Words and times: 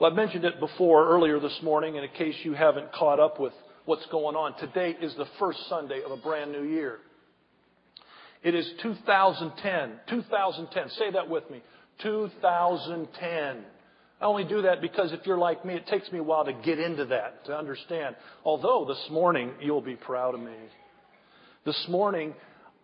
Well, 0.00 0.08
I've 0.08 0.16
mentioned 0.16 0.46
it 0.46 0.58
before 0.58 1.10
earlier 1.10 1.38
this 1.38 1.58
morning, 1.62 1.96
and 1.96 2.06
in 2.06 2.10
case 2.12 2.34
you 2.42 2.54
haven't 2.54 2.90
caught 2.90 3.20
up 3.20 3.38
with 3.38 3.52
what's 3.84 4.06
going 4.06 4.34
on, 4.34 4.56
today 4.58 4.96
is 4.98 5.14
the 5.16 5.26
first 5.38 5.58
Sunday 5.68 6.00
of 6.02 6.10
a 6.10 6.16
brand 6.16 6.52
new 6.52 6.62
year. 6.62 7.00
It 8.42 8.54
is 8.54 8.66
2010. 8.82 10.00
2010. 10.08 10.88
Say 10.98 11.10
that 11.10 11.28
with 11.28 11.50
me. 11.50 11.60
2010. 12.02 13.28
I 13.28 14.24
only 14.24 14.44
do 14.44 14.62
that 14.62 14.80
because 14.80 15.12
if 15.12 15.20
you're 15.26 15.36
like 15.36 15.66
me, 15.66 15.74
it 15.74 15.86
takes 15.86 16.10
me 16.10 16.18
a 16.18 16.22
while 16.22 16.46
to 16.46 16.54
get 16.54 16.78
into 16.78 17.04
that, 17.04 17.44
to 17.44 17.54
understand. 17.54 18.16
Although 18.42 18.86
this 18.88 19.06
morning, 19.10 19.52
you'll 19.60 19.82
be 19.82 19.96
proud 19.96 20.34
of 20.34 20.40
me. 20.40 20.56
This 21.66 21.86
morning, 21.90 22.32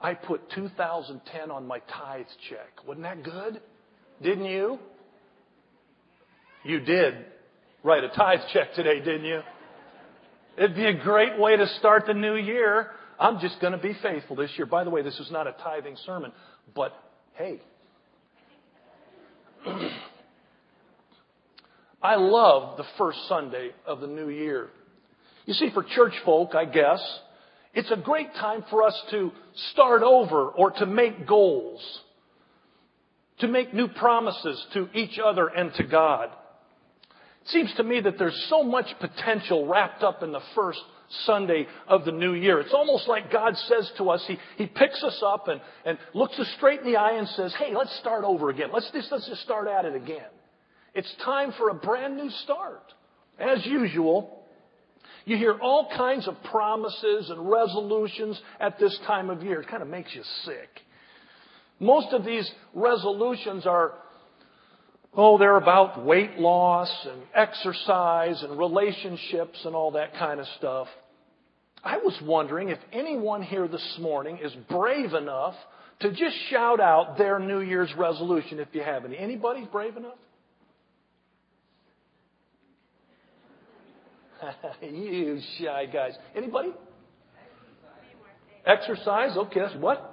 I 0.03 0.13
put 0.13 0.51
2010 0.51 1.51
on 1.51 1.67
my 1.67 1.79
tithes 1.79 2.29
check. 2.51 2.87
Wasn't 2.87 3.05
that 3.05 3.23
good? 3.23 3.63
Didn't 4.23 4.45
you? 4.45 4.79
You 6.67 6.81
did 6.81 7.15
write 7.85 8.03
a 8.03 8.09
tithe 8.09 8.41
check 8.53 8.75
today, 8.75 8.99
didn't 8.99 9.25
you? 9.25 9.41
It'd 10.59 10.75
be 10.75 10.87
a 10.87 10.95
great 10.95 11.39
way 11.39 11.57
to 11.57 11.69
start 11.79 12.07
the 12.07 12.15
new 12.15 12.35
year. 12.35 12.91
I'm 13.21 13.39
just 13.39 13.61
going 13.61 13.73
to 13.73 13.79
be 13.79 13.97
faithful 14.03 14.35
this 14.35 14.51
year. 14.57 14.67
By 14.67 14.83
the 14.83 14.91
way, 14.91 15.03
this 15.03 15.21
is 15.21 15.31
not 15.31 15.47
a 15.47 15.53
tithing 15.63 15.97
sermon, 16.05 16.33
but 16.75 16.93
hey. 17.35 17.61
I 22.03 22.17
love 22.17 22.77
the 22.79 22.85
first 22.99 23.19
Sunday 23.29 23.71
of 23.87 24.01
the 24.01 24.09
new 24.09 24.29
year. 24.29 24.71
You 25.45 25.55
see, 25.55 25.71
for 25.73 25.85
church 25.85 26.15
folk, 26.25 26.57
I 26.57 26.65
guess, 26.65 27.01
it's 27.75 27.93
a 27.93 27.97
great 27.97 28.35
time 28.35 28.65
for 28.71 28.83
us 28.83 29.01
to 29.13 29.31
start 29.71 30.03
over 30.03 30.49
or 30.49 30.73
to 30.73 30.87
make 30.87 31.29
goals, 31.29 31.81
to 33.39 33.47
make 33.47 33.73
new 33.73 33.87
promises 33.87 34.67
to 34.75 34.89
each 34.95 35.21
other 35.25 35.47
and 35.47 35.73
to 35.75 35.85
God. 35.85 36.31
It 37.47 37.51
seems 37.51 37.73
to 37.75 37.85
me 37.85 38.01
that 38.01 38.19
there's 38.19 38.47
so 38.51 38.65
much 38.65 38.87
potential 38.99 39.69
wrapped 39.69 40.03
up 40.03 40.25
in 40.25 40.33
the 40.33 40.41
first 40.57 40.81
Sunday 41.27 41.69
of 41.87 42.05
the 42.05 42.11
new 42.11 42.35
year. 42.35 42.59
It's 42.59 42.75
almost 42.75 43.07
like 43.07 43.31
God 43.31 43.57
says 43.57 43.89
to 43.99 44.11
us, 44.11 44.25
He, 44.27 44.37
he 44.57 44.67
picks 44.67 45.01
us 45.05 45.23
up 45.25 45.47
and, 45.47 45.61
and 45.85 45.97
looks 46.13 46.37
us 46.41 46.49
straight 46.57 46.81
in 46.81 46.87
the 46.87 46.97
eye 46.97 47.17
and 47.17 47.29
says, 47.29 47.55
Hey, 47.55 47.73
let's 47.73 47.97
start 48.01 48.25
over 48.25 48.51
again. 48.51 48.71
Let's 48.73 48.91
just, 48.91 49.13
let's 49.13 49.29
just 49.29 49.43
start 49.43 49.69
at 49.69 49.85
it 49.85 49.95
again. 49.95 50.27
It's 50.93 51.15
time 51.25 51.53
for 51.57 51.69
a 51.69 51.75
brand 51.75 52.17
new 52.17 52.31
start. 52.43 52.83
As 53.39 53.65
usual, 53.65 54.43
you 55.25 55.37
hear 55.37 55.57
all 55.61 55.89
kinds 55.97 56.27
of 56.27 56.35
promises 56.51 57.31
and 57.31 57.49
resolutions 57.49 58.41
at 58.59 58.81
this 58.81 58.99
time 59.07 59.31
of 59.31 59.45
year. 59.45 59.61
It 59.61 59.69
kind 59.69 59.85
of 59.85 59.89
makes 59.89 60.13
you 60.17 60.23
sick. 60.45 60.69
Most 61.79 62.13
of 62.13 62.25
these 62.25 62.51
resolutions 62.75 63.67
are, 63.67 63.93
oh, 65.17 65.39
they're 65.39 65.57
about 65.57 66.05
weight 66.05 66.39
loss 66.39 66.91
and 67.11 67.23
exercise 67.35 68.43
and 68.43 68.59
relationships 68.59 69.59
and 69.65 69.75
all 69.75 69.93
that 69.93 70.15
kind 70.15 70.39
of 70.39 70.47
stuff. 70.59 70.89
I 71.83 71.99
was 71.99 72.19
wondering 72.23 72.69
if 72.69 72.79
anyone 72.93 73.43
here 73.43 73.69
this 73.69 73.99
morning 74.01 74.39
is 74.43 74.53
brave 74.69 75.15
enough 75.15 75.55
to 76.01 76.11
just 76.11 76.37
shout 76.51 76.81
out 76.81 77.17
their 77.17 77.39
New 77.39 77.61
Year's 77.61 77.93
resolution 77.97 78.59
if 78.59 78.69
you 78.73 78.83
have 78.83 79.05
any. 79.05 79.17
Anybody 79.17 79.67
brave 79.71 79.97
enough? 79.97 80.19
you 84.83 85.41
shy 85.59 85.87
guys. 85.87 86.13
Anybody? 86.35 86.73
Exercise. 88.67 89.37
Okay, 89.37 89.61
that's 89.61 89.77
what? 89.77 90.13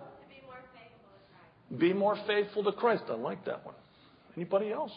Be 1.80 1.92
more 1.92 2.18
faithful 2.28 2.64
to 2.64 2.72
Christ. 2.72 3.04
I 3.10 3.16
like 3.16 3.44
that 3.46 3.66
one. 3.66 3.76
Anybody 4.36 4.72
else? 4.72 4.92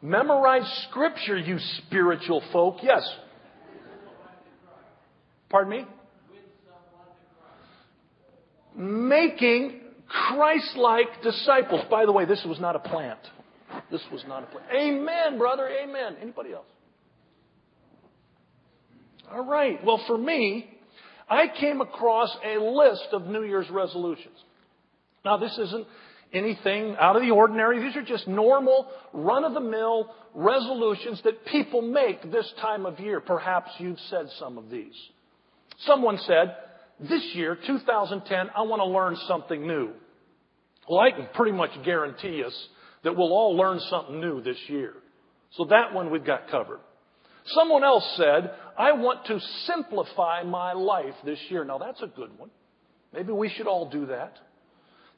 Memorize 0.00 0.86
scripture, 0.88 1.38
you 1.38 1.58
spiritual 1.86 2.42
folk. 2.52 2.76
Yes. 2.82 3.02
Pardon 5.48 5.70
me? 5.70 5.86
Making 8.76 9.80
Christ 10.08 10.76
like 10.76 11.22
disciples. 11.22 11.84
By 11.90 12.04
the 12.06 12.12
way, 12.12 12.24
this 12.24 12.44
was 12.46 12.60
not 12.60 12.76
a 12.76 12.80
plant. 12.80 13.20
This 13.90 14.02
was 14.12 14.24
not 14.28 14.42
a 14.42 14.46
plant. 14.46 14.66
Amen, 14.72 15.38
brother. 15.38 15.68
Amen. 15.68 16.16
Anybody 16.20 16.52
else? 16.52 16.66
All 19.30 19.44
right. 19.44 19.82
Well, 19.84 20.02
for 20.06 20.18
me, 20.18 20.68
I 21.28 21.46
came 21.58 21.80
across 21.80 22.36
a 22.44 22.58
list 22.58 23.08
of 23.12 23.26
New 23.26 23.42
Year's 23.42 23.70
resolutions. 23.70 24.36
Now, 25.24 25.38
this 25.38 25.56
isn't 25.58 25.86
anything 26.34 26.96
out 26.98 27.16
of 27.16 27.22
the 27.22 27.30
ordinary. 27.30 27.80
These 27.80 27.96
are 27.96 28.04
just 28.04 28.26
normal, 28.28 28.88
run 29.12 29.44
of 29.44 29.54
the 29.54 29.60
mill 29.60 30.10
resolutions 30.34 31.20
that 31.24 31.46
people 31.46 31.80
make 31.80 32.30
this 32.30 32.50
time 32.60 32.86
of 32.86 32.98
year. 33.00 33.20
Perhaps 33.20 33.70
you've 33.78 34.00
said 34.10 34.26
some 34.38 34.58
of 34.58 34.68
these. 34.68 34.94
Someone 35.86 36.18
said, 36.26 36.56
this 37.00 37.22
year, 37.34 37.58
2010, 37.66 38.50
I 38.56 38.62
want 38.62 38.80
to 38.80 38.86
learn 38.86 39.16
something 39.26 39.66
new. 39.66 39.90
Well, 40.88 41.00
I 41.00 41.10
can 41.10 41.28
pretty 41.34 41.52
much 41.52 41.70
guarantee 41.84 42.42
us 42.44 42.68
that 43.02 43.16
we'll 43.16 43.32
all 43.32 43.56
learn 43.56 43.80
something 43.90 44.20
new 44.20 44.42
this 44.42 44.58
year. 44.68 44.94
So 45.52 45.66
that 45.66 45.92
one 45.94 46.10
we've 46.10 46.24
got 46.24 46.48
covered. 46.50 46.80
Someone 47.46 47.84
else 47.84 48.04
said, 48.16 48.50
I 48.78 48.92
want 48.92 49.26
to 49.26 49.38
simplify 49.66 50.42
my 50.42 50.72
life 50.72 51.14
this 51.24 51.38
year. 51.48 51.64
Now 51.64 51.78
that's 51.78 52.02
a 52.02 52.06
good 52.06 52.38
one. 52.38 52.50
Maybe 53.12 53.32
we 53.32 53.48
should 53.50 53.66
all 53.66 53.88
do 53.90 54.06
that. 54.06 54.38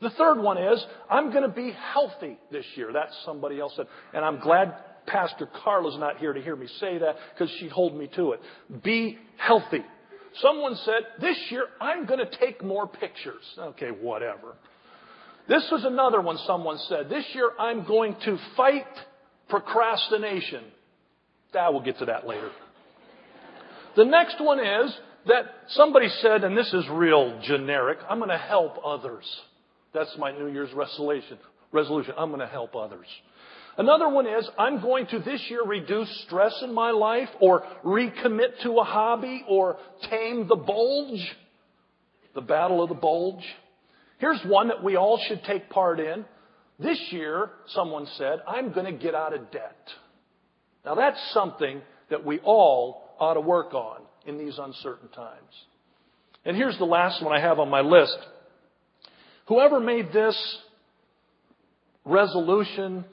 The 0.01 0.11
third 0.11 0.39
one 0.39 0.59
is, 0.59 0.85
I'm 1.11 1.31
going 1.31 1.43
to 1.43 1.55
be 1.55 1.73
healthy 1.93 2.39
this 2.51 2.67
year. 2.75 2.93
That's 2.93 3.17
somebody 3.25 3.59
else 3.59 3.73
said. 3.77 3.87
And 4.13 4.25
I'm 4.25 4.41
glad 4.41 4.75
Pastor 5.07 5.49
Carla's 5.65 5.99
not 5.99 6.19
here 6.19 6.33
to 6.33 6.41
hear 6.43 6.57
me 6.57 6.67
say 6.81 6.99
that 6.99 7.17
because 7.33 7.55
she'd 7.59 7.71
hold 7.71 7.97
me 7.97 8.11
to 8.17 8.33
it. 8.33 8.41
Be 8.83 9.19
healthy. 9.39 9.83
Someone 10.41 10.77
said, 10.85 11.01
this 11.21 11.39
year 11.51 11.67
I'm 11.81 12.05
going 12.05 12.19
to 12.19 12.39
take 12.39 12.63
more 12.63 12.87
pictures. 12.87 13.43
Okay, 13.59 13.89
whatever. 13.89 14.57
This 15.49 15.67
was 15.71 15.85
another 15.85 16.21
one 16.21 16.37
someone 16.47 16.79
said. 16.89 17.09
This 17.09 17.25
year 17.33 17.51
I'm 17.59 17.87
going 17.87 18.17
to 18.25 18.39
fight 18.57 18.85
procrastination. 19.49 20.65
Ah, 21.55 21.71
we'll 21.71 21.81
get 21.81 21.99
to 22.01 22.07
that 22.07 22.27
later. 22.27 22.51
The 23.97 24.05
next 24.05 24.37
one 24.41 24.59
is 24.59 24.95
that 25.27 25.45
somebody 25.69 26.09
said, 26.21 26.45
and 26.45 26.57
this 26.57 26.73
is 26.75 26.85
real 26.91 27.41
generic, 27.45 27.99
I'm 28.11 28.19
going 28.19 28.29
to 28.29 28.37
help 28.37 28.77
others. 28.85 29.25
That's 29.97 30.15
my 30.19 30.31
New 30.31 30.49
Year's 30.49 30.73
resolution. 30.75 31.39
Resolution. 31.73 32.13
I'm 32.19 32.29
going 32.29 32.41
to 32.41 32.47
help 32.47 32.77
others. 32.77 33.07
Another 33.79 34.09
one 34.09 34.27
is, 34.27 34.49
I'm 34.59 34.83
going 34.83 35.07
to 35.07 35.19
this 35.21 35.43
year 35.49 35.65
reduce 35.65 36.09
stress 36.27 36.55
in 36.63 36.75
my 36.75 36.91
life 36.91 37.31
or 37.41 37.63
recommit 37.83 38.63
to 38.63 38.79
a 38.79 38.85
hobby 38.85 39.43
or 39.49 39.79
tame 40.11 40.49
the 40.49 40.57
bulge. 40.57 41.21
The 42.35 42.43
battle 42.43 42.83
of 42.83 42.91
the 42.91 42.95
bulge. 42.95 43.43
Here's 44.19 44.41
one 44.45 44.69
that 44.69 44.85
we 44.85 44.97
all 44.97 45.19
should 45.29 45.43
take 45.45 45.71
part 45.71 45.99
in. 45.99 46.27
This 46.79 47.01
year, 47.11 47.51
someone 47.69 48.07
said, 48.19 48.41
I'm 48.47 48.73
going 48.73 48.87
to 48.87 49.03
get 49.03 49.15
out 49.15 49.35
of 49.35 49.51
debt. 49.51 49.89
Now 50.85 50.95
that's 50.95 51.19
something 51.33 51.81
that 52.11 52.25
we 52.25 52.39
all 52.41 53.15
ought 53.19 53.35
to 53.35 53.41
work 53.41 53.73
on 53.73 54.03
in 54.27 54.37
these 54.37 54.59
uncertain 54.59 55.09
times. 55.09 55.53
And 56.45 56.55
here's 56.55 56.77
the 56.77 56.85
last 56.85 57.23
one 57.23 57.35
I 57.35 57.41
have 57.41 57.59
on 57.59 57.71
my 57.71 57.81
list. 57.81 58.19
Whoever 59.47 59.81
made 59.81 60.13
this 60.13 60.37
resolution, 62.05 63.05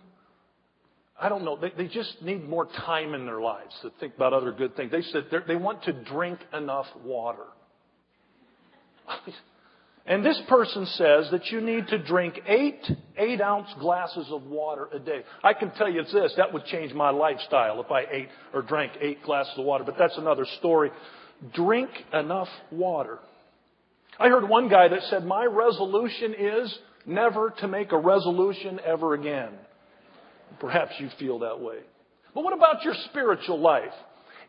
I 1.19 1.29
don't 1.29 1.43
know, 1.43 1.57
they, 1.57 1.71
they 1.75 1.87
just 1.87 2.21
need 2.21 2.47
more 2.47 2.65
time 2.65 3.13
in 3.13 3.25
their 3.25 3.41
lives 3.41 3.73
to 3.81 3.91
think 3.99 4.15
about 4.15 4.33
other 4.33 4.51
good 4.51 4.75
things. 4.75 4.91
They 4.91 5.01
said 5.01 5.25
they 5.47 5.55
want 5.55 5.83
to 5.83 5.93
drink 5.93 6.39
enough 6.53 6.87
water. 7.03 7.45
And 10.05 10.25
this 10.25 10.41
person 10.49 10.85
says 10.85 11.29
that 11.31 11.45
you 11.45 11.61
need 11.61 11.87
to 11.87 11.97
drink 11.97 12.37
eight 12.45 12.81
eight 13.17 13.39
ounce 13.39 13.69
glasses 13.79 14.27
of 14.31 14.43
water 14.43 14.89
a 14.91 14.99
day. 14.99 15.21
I 15.43 15.53
can 15.53 15.71
tell 15.71 15.89
you 15.89 16.03
this, 16.03 16.33
that 16.35 16.51
would 16.51 16.65
change 16.65 16.93
my 16.93 17.09
lifestyle 17.09 17.79
if 17.79 17.89
I 17.89 18.01
ate 18.11 18.27
or 18.53 18.63
drank 18.63 18.91
eight 18.99 19.23
glasses 19.23 19.53
of 19.57 19.63
water, 19.63 19.85
but 19.85 19.95
that's 19.97 20.17
another 20.17 20.45
story. 20.59 20.91
Drink 21.53 21.89
enough 22.11 22.49
water. 22.69 23.19
I 24.19 24.29
heard 24.29 24.47
one 24.47 24.69
guy 24.69 24.87
that 24.87 25.03
said, 25.09 25.25
my 25.25 25.45
resolution 25.45 26.35
is 26.37 26.77
never 27.05 27.53
to 27.59 27.67
make 27.67 27.91
a 27.91 27.97
resolution 27.97 28.79
ever 28.85 29.13
again. 29.13 29.49
Perhaps 30.59 30.93
you 30.99 31.09
feel 31.19 31.39
that 31.39 31.59
way. 31.59 31.77
But 32.33 32.43
what 32.43 32.55
about 32.55 32.83
your 32.83 32.93
spiritual 33.09 33.59
life? 33.59 33.93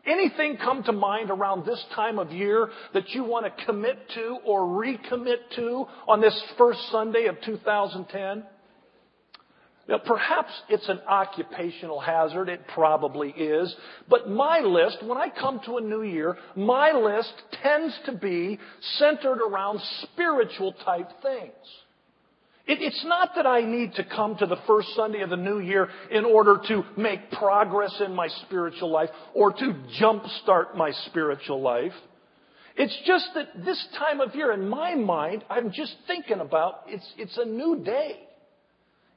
Anything 0.05 0.57
come 0.57 0.83
to 0.83 0.91
mind 0.91 1.31
around 1.31 1.65
this 1.65 1.83
time 1.95 2.19
of 2.19 2.31
year 2.31 2.69
that 2.93 3.09
you 3.09 3.23
want 3.23 3.45
to 3.45 3.65
commit 3.65 3.97
to 4.13 4.37
or 4.45 4.61
recommit 4.61 5.37
to 5.55 5.85
on 6.07 6.21
this 6.21 6.39
first 6.57 6.79
Sunday 6.91 7.25
of 7.25 7.41
2010? 7.41 8.43
Now, 9.87 9.99
perhaps 9.99 10.49
it's 10.67 10.89
an 10.89 10.99
occupational 11.07 11.99
hazard. 11.99 12.49
It 12.49 12.61
probably 12.73 13.29
is. 13.29 13.73
But 14.09 14.29
my 14.29 14.59
list, 14.61 14.97
when 15.03 15.17
I 15.17 15.29
come 15.29 15.61
to 15.65 15.77
a 15.77 15.81
new 15.81 16.01
year, 16.01 16.37
my 16.55 16.91
list 16.91 17.33
tends 17.61 17.97
to 18.07 18.13
be 18.13 18.57
centered 18.97 19.41
around 19.45 19.79
spiritual 20.01 20.73
type 20.83 21.09
things. 21.21 21.53
It, 22.67 22.79
it's 22.81 23.05
not 23.05 23.31
that 23.35 23.45
I 23.45 23.61
need 23.61 23.93
to 23.93 24.03
come 24.03 24.35
to 24.37 24.47
the 24.47 24.57
first 24.65 24.87
Sunday 24.95 25.21
of 25.21 25.29
the 25.29 25.35
new 25.35 25.59
year 25.59 25.87
in 26.09 26.25
order 26.25 26.59
to 26.67 26.83
make 26.97 27.29
progress 27.31 27.93
in 28.03 28.15
my 28.15 28.27
spiritual 28.47 28.91
life 28.91 29.09
or 29.35 29.53
to 29.53 29.75
jumpstart 30.01 30.75
my 30.75 30.91
spiritual 31.05 31.61
life. 31.61 31.93
It's 32.75 32.97
just 33.05 33.29
that 33.35 33.63
this 33.63 33.87
time 33.99 34.19
of 34.19 34.33
year, 34.33 34.51
in 34.51 34.67
my 34.67 34.95
mind, 34.95 35.45
I'm 35.49 35.71
just 35.71 35.95
thinking 36.07 36.39
about 36.39 36.81
it's, 36.87 37.07
it's 37.17 37.37
a 37.37 37.45
new 37.45 37.83
day. 37.85 38.19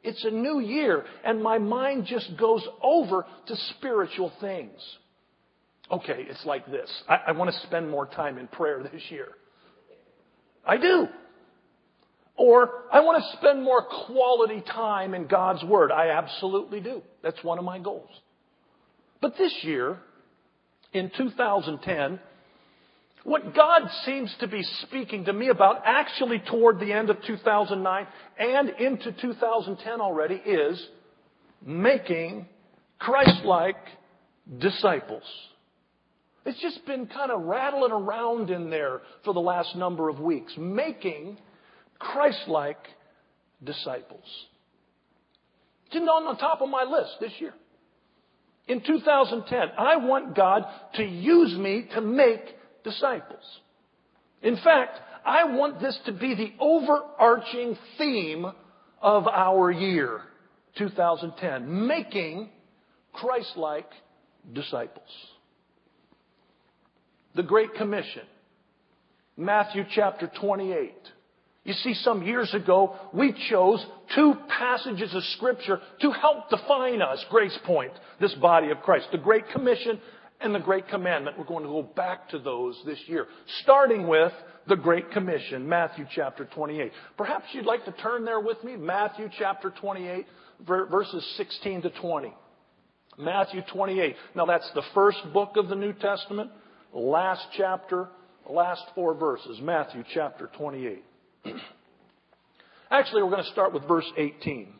It's 0.02 0.24
a 0.24 0.30
new 0.30 0.60
year, 0.60 1.04
and 1.24 1.42
my 1.42 1.58
mind 1.58 2.06
just 2.06 2.36
goes 2.36 2.66
over 2.82 3.26
to 3.46 3.56
spiritual 3.76 4.32
things. 4.40 4.80
Okay, 5.90 6.26
it's 6.28 6.44
like 6.44 6.66
this. 6.66 6.90
I, 7.08 7.20
I 7.28 7.32
want 7.32 7.52
to 7.52 7.60
spend 7.66 7.90
more 7.90 8.06
time 8.06 8.38
in 8.38 8.46
prayer 8.48 8.82
this 8.82 9.02
year. 9.10 9.28
I 10.64 10.76
do. 10.76 11.08
Or 12.36 12.84
I 12.92 13.00
want 13.00 13.22
to 13.22 13.36
spend 13.38 13.64
more 13.64 13.84
quality 14.06 14.60
time 14.60 15.14
in 15.14 15.26
God's 15.26 15.64
Word. 15.64 15.90
I 15.90 16.10
absolutely 16.10 16.80
do. 16.80 17.02
That's 17.22 17.42
one 17.42 17.58
of 17.58 17.64
my 17.64 17.78
goals. 17.80 18.10
But 19.20 19.36
this 19.36 19.52
year, 19.62 19.98
in 20.92 21.10
2010, 21.16 22.20
what 23.24 23.54
God 23.54 23.82
seems 24.04 24.34
to 24.40 24.48
be 24.48 24.62
speaking 24.82 25.24
to 25.26 25.32
me 25.32 25.48
about 25.48 25.82
actually 25.84 26.42
toward 26.50 26.78
the 26.80 26.92
end 26.92 27.10
of 27.10 27.22
2009 27.26 28.06
and 28.38 28.68
into 28.80 29.12
2010 29.12 30.00
already 30.00 30.36
is 30.36 30.86
making 31.64 32.46
Christ-like 32.98 33.76
disciples. 34.58 35.22
It's 36.46 36.60
just 36.60 36.86
been 36.86 37.06
kind 37.06 37.30
of 37.30 37.42
rattling 37.42 37.92
around 37.92 38.50
in 38.50 38.70
there 38.70 39.02
for 39.24 39.34
the 39.34 39.40
last 39.40 39.76
number 39.76 40.08
of 40.08 40.20
weeks. 40.20 40.54
Making 40.56 41.36
Christ-like 41.98 42.78
disciples. 43.62 44.24
It's 45.86 45.96
on 45.96 46.24
the 46.24 46.40
top 46.40 46.60
of 46.60 46.68
my 46.68 46.84
list 46.84 47.16
this 47.20 47.32
year. 47.38 47.54
In 48.66 48.82
2010, 48.82 49.58
I 49.78 49.96
want 49.96 50.36
God 50.36 50.64
to 50.94 51.02
use 51.02 51.56
me 51.58 51.86
to 51.94 52.00
make 52.00 52.40
disciples. 52.84 53.44
In 54.42 54.56
fact, 54.56 54.98
I 55.24 55.44
want 55.44 55.80
this 55.80 55.98
to 56.06 56.12
be 56.12 56.34
the 56.34 56.52
overarching 56.60 57.76
theme 57.96 58.46
of 59.00 59.26
our 59.26 59.70
year, 59.70 60.22
2010, 60.76 61.86
making 61.86 62.50
Christ-like 63.12 63.90
disciples. 64.52 65.08
The 67.34 67.42
Great 67.42 67.74
Commission, 67.74 68.22
Matthew 69.36 69.84
chapter 69.94 70.30
28. 70.40 70.94
You 71.64 71.74
see, 71.74 71.94
some 71.94 72.22
years 72.22 72.54
ago, 72.54 72.96
we 73.12 73.34
chose 73.50 73.84
two 74.14 74.34
passages 74.48 75.14
of 75.14 75.22
Scripture 75.36 75.80
to 76.00 76.10
help 76.12 76.48
define 76.48 77.02
us, 77.02 77.22
Grace 77.28 77.56
Point, 77.66 77.92
this 78.20 78.34
body 78.34 78.70
of 78.70 78.80
Christ. 78.80 79.08
The 79.12 79.18
Great 79.18 79.44
Commission 79.52 80.00
and 80.40 80.54
the 80.54 80.60
Great 80.60 80.88
Commandment. 80.88 81.38
We're 81.38 81.44
going 81.44 81.64
to 81.64 81.68
go 81.68 81.82
back 81.82 82.28
to 82.30 82.38
those 82.38 82.80
this 82.86 82.98
year, 83.06 83.26
starting 83.62 84.06
with 84.06 84.32
the 84.66 84.76
Great 84.76 85.10
Commission, 85.10 85.68
Matthew 85.68 86.06
chapter 86.14 86.44
28. 86.44 86.92
Perhaps 87.16 87.46
you'd 87.52 87.66
like 87.66 87.84
to 87.86 87.92
turn 87.92 88.24
there 88.24 88.40
with 88.40 88.62
me, 88.62 88.76
Matthew 88.76 89.28
chapter 89.38 89.72
28, 89.80 90.26
verses 90.66 91.34
16 91.36 91.82
to 91.82 91.90
20. 91.90 92.32
Matthew 93.18 93.62
28. 93.72 94.14
Now 94.36 94.46
that's 94.46 94.70
the 94.74 94.82
first 94.94 95.18
book 95.32 95.56
of 95.56 95.68
the 95.68 95.74
New 95.74 95.92
Testament, 95.92 96.50
last 96.92 97.44
chapter, 97.56 98.08
last 98.48 98.82
four 98.94 99.14
verses, 99.14 99.58
Matthew 99.60 100.04
chapter 100.14 100.48
28. 100.56 101.02
Actually, 102.90 103.22
we're 103.22 103.30
going 103.30 103.44
to 103.44 103.50
start 103.50 103.74
with 103.74 103.86
verse 103.88 104.10
18. 104.16 104.72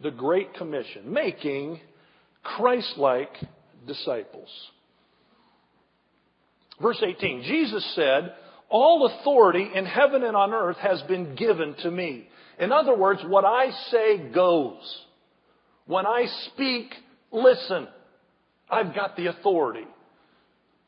The 0.00 0.10
Great 0.10 0.54
Commission, 0.54 1.12
making 1.12 1.80
Christ 2.42 2.94
like 2.96 3.30
disciples. 3.86 4.48
Verse 6.80 7.02
18 7.04 7.42
Jesus 7.42 7.94
said, 7.94 8.34
All 8.68 9.06
authority 9.06 9.68
in 9.74 9.84
heaven 9.84 10.22
and 10.22 10.36
on 10.36 10.52
earth 10.54 10.76
has 10.78 11.02
been 11.02 11.34
given 11.34 11.74
to 11.82 11.90
me. 11.90 12.28
In 12.58 12.72
other 12.72 12.96
words, 12.96 13.20
what 13.26 13.44
I 13.44 13.70
say 13.90 14.30
goes. 14.32 15.04
When 15.86 16.06
I 16.06 16.26
speak, 16.52 16.92
listen. 17.32 17.88
I've 18.70 18.94
got 18.94 19.16
the 19.16 19.26
authority. 19.26 19.86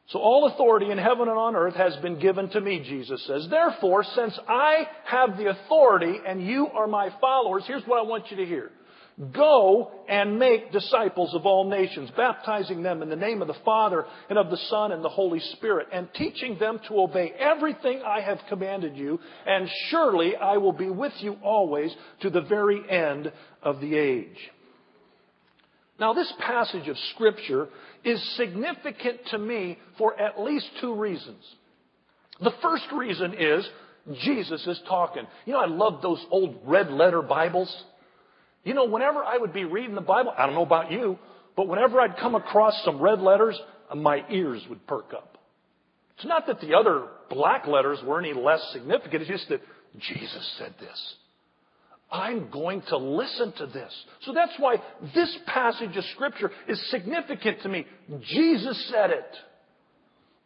So 0.08 0.18
all 0.18 0.46
authority 0.52 0.90
in 0.90 0.98
heaven 0.98 1.28
and 1.28 1.38
on 1.38 1.54
earth 1.54 1.74
has 1.74 1.94
been 1.96 2.18
given 2.18 2.50
to 2.50 2.60
me, 2.60 2.80
Jesus 2.80 3.24
says. 3.26 3.46
Therefore, 3.48 4.02
since 4.02 4.38
I 4.48 4.86
have 5.04 5.36
the 5.36 5.50
authority 5.50 6.16
and 6.26 6.44
you 6.44 6.66
are 6.66 6.88
my 6.88 7.10
followers, 7.20 7.62
here's 7.66 7.84
what 7.84 8.04
I 8.04 8.08
want 8.08 8.30
you 8.30 8.36
to 8.38 8.44
hear. 8.44 8.70
Go 9.32 9.90
and 10.08 10.38
make 10.38 10.72
disciples 10.72 11.34
of 11.34 11.44
all 11.44 11.68
nations, 11.68 12.10
baptizing 12.16 12.82
them 12.82 13.02
in 13.02 13.10
the 13.10 13.16
name 13.16 13.42
of 13.42 13.48
the 13.48 13.56
Father 13.66 14.06
and 14.30 14.38
of 14.38 14.48
the 14.48 14.56
Son 14.56 14.92
and 14.92 15.04
the 15.04 15.10
Holy 15.10 15.40
Spirit, 15.40 15.88
and 15.92 16.08
teaching 16.14 16.58
them 16.58 16.80
to 16.88 17.00
obey 17.00 17.32
everything 17.38 18.00
I 18.02 18.22
have 18.22 18.38
commanded 18.48 18.96
you, 18.96 19.20
and 19.46 19.68
surely 19.88 20.36
I 20.36 20.56
will 20.56 20.72
be 20.72 20.88
with 20.88 21.12
you 21.18 21.36
always 21.42 21.94
to 22.22 22.30
the 22.30 22.40
very 22.40 22.80
end 22.88 23.30
of 23.62 23.80
the 23.80 23.94
age. 23.94 24.38
Now, 25.98 26.14
this 26.14 26.32
passage 26.38 26.88
of 26.88 26.96
Scripture 27.14 27.68
is 28.02 28.36
significant 28.36 29.20
to 29.32 29.38
me 29.38 29.78
for 29.98 30.18
at 30.18 30.40
least 30.40 30.66
two 30.80 30.94
reasons. 30.94 31.44
The 32.40 32.54
first 32.62 32.84
reason 32.90 33.34
is 33.38 33.68
Jesus 34.22 34.66
is 34.66 34.80
talking. 34.88 35.26
You 35.44 35.52
know, 35.52 35.60
I 35.60 35.66
love 35.66 36.00
those 36.00 36.24
old 36.30 36.56
red 36.64 36.90
letter 36.90 37.20
Bibles. 37.20 37.84
You 38.64 38.74
know, 38.74 38.84
whenever 38.84 39.24
I 39.24 39.38
would 39.38 39.52
be 39.52 39.64
reading 39.64 39.94
the 39.94 40.00
Bible, 40.00 40.32
I 40.36 40.46
don't 40.46 40.54
know 40.54 40.62
about 40.62 40.92
you, 40.92 41.18
but 41.56 41.66
whenever 41.66 42.00
I'd 42.00 42.16
come 42.16 42.34
across 42.34 42.74
some 42.84 43.00
red 43.00 43.20
letters, 43.20 43.58
uh, 43.90 43.94
my 43.94 44.24
ears 44.30 44.62
would 44.68 44.86
perk 44.86 45.12
up. 45.14 45.38
It's 46.16 46.26
not 46.26 46.46
that 46.48 46.60
the 46.60 46.74
other 46.74 47.06
black 47.30 47.66
letters 47.66 47.98
were 48.04 48.18
any 48.18 48.34
less 48.34 48.60
significant, 48.72 49.22
it's 49.22 49.30
just 49.30 49.48
that 49.48 49.62
Jesus 49.98 50.56
said 50.58 50.74
this. 50.78 51.14
I'm 52.12 52.50
going 52.50 52.82
to 52.88 52.96
listen 52.96 53.52
to 53.58 53.66
this. 53.66 53.92
So 54.22 54.32
that's 54.34 54.52
why 54.58 54.76
this 55.14 55.38
passage 55.46 55.96
of 55.96 56.04
Scripture 56.06 56.50
is 56.68 56.90
significant 56.90 57.62
to 57.62 57.68
me. 57.68 57.86
Jesus 58.22 58.90
said 58.90 59.10
it. 59.10 59.36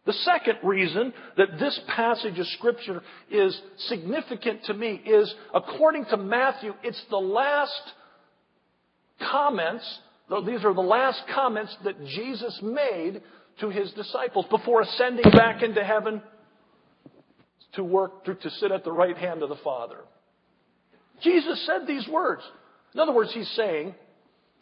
The 0.06 0.12
second 0.12 0.58
reason 0.62 1.14
that 1.38 1.58
this 1.58 1.80
passage 1.88 2.38
of 2.38 2.46
Scripture 2.48 3.02
is 3.30 3.58
significant 3.88 4.64
to 4.64 4.74
me 4.74 5.00
is, 5.06 5.34
according 5.54 6.04
to 6.06 6.18
Matthew, 6.18 6.74
it's 6.82 7.02
the 7.08 7.16
last 7.16 7.92
comments, 9.30 9.98
these 10.46 10.64
are 10.64 10.74
the 10.74 10.80
last 10.80 11.22
comments 11.34 11.76
that 11.84 12.04
Jesus 12.06 12.58
made 12.62 13.22
to 13.60 13.68
his 13.68 13.92
disciples 13.92 14.46
before 14.50 14.82
ascending 14.82 15.30
back 15.30 15.62
into 15.62 15.84
heaven 15.84 16.22
to 17.74 17.84
work, 17.84 18.24
to, 18.24 18.34
to 18.34 18.50
sit 18.50 18.72
at 18.72 18.84
the 18.84 18.92
right 18.92 19.16
hand 19.16 19.42
of 19.42 19.48
the 19.48 19.58
Father. 19.62 19.98
Jesus 21.22 21.64
said 21.66 21.86
these 21.86 22.08
words. 22.08 22.42
In 22.94 23.00
other 23.00 23.12
words, 23.12 23.32
he's 23.32 23.50
saying, 23.50 23.94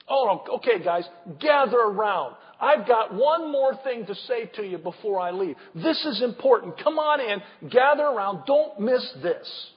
Oh, 0.09 0.45
okay, 0.57 0.83
guys, 0.83 1.05
gather 1.41 1.79
around. 1.79 2.35
I've 2.61 2.87
got 2.87 3.15
one 3.15 3.51
more 3.51 3.79
thing 3.85 4.05
to 4.07 4.15
say 4.15 4.47
to 4.57 4.63
you 4.63 4.79
before 4.79 5.21
I 5.21 5.31
leave. 5.31 5.57
This 5.75 6.05
is 6.05 6.23
important. 6.23 6.83
Come 6.83 6.99
on 6.99 7.21
in, 7.21 7.71
gather 7.71 8.03
around. 8.03 8.45
Don't 8.47 8.81
miss 8.81 9.09
this. 9.23 9.71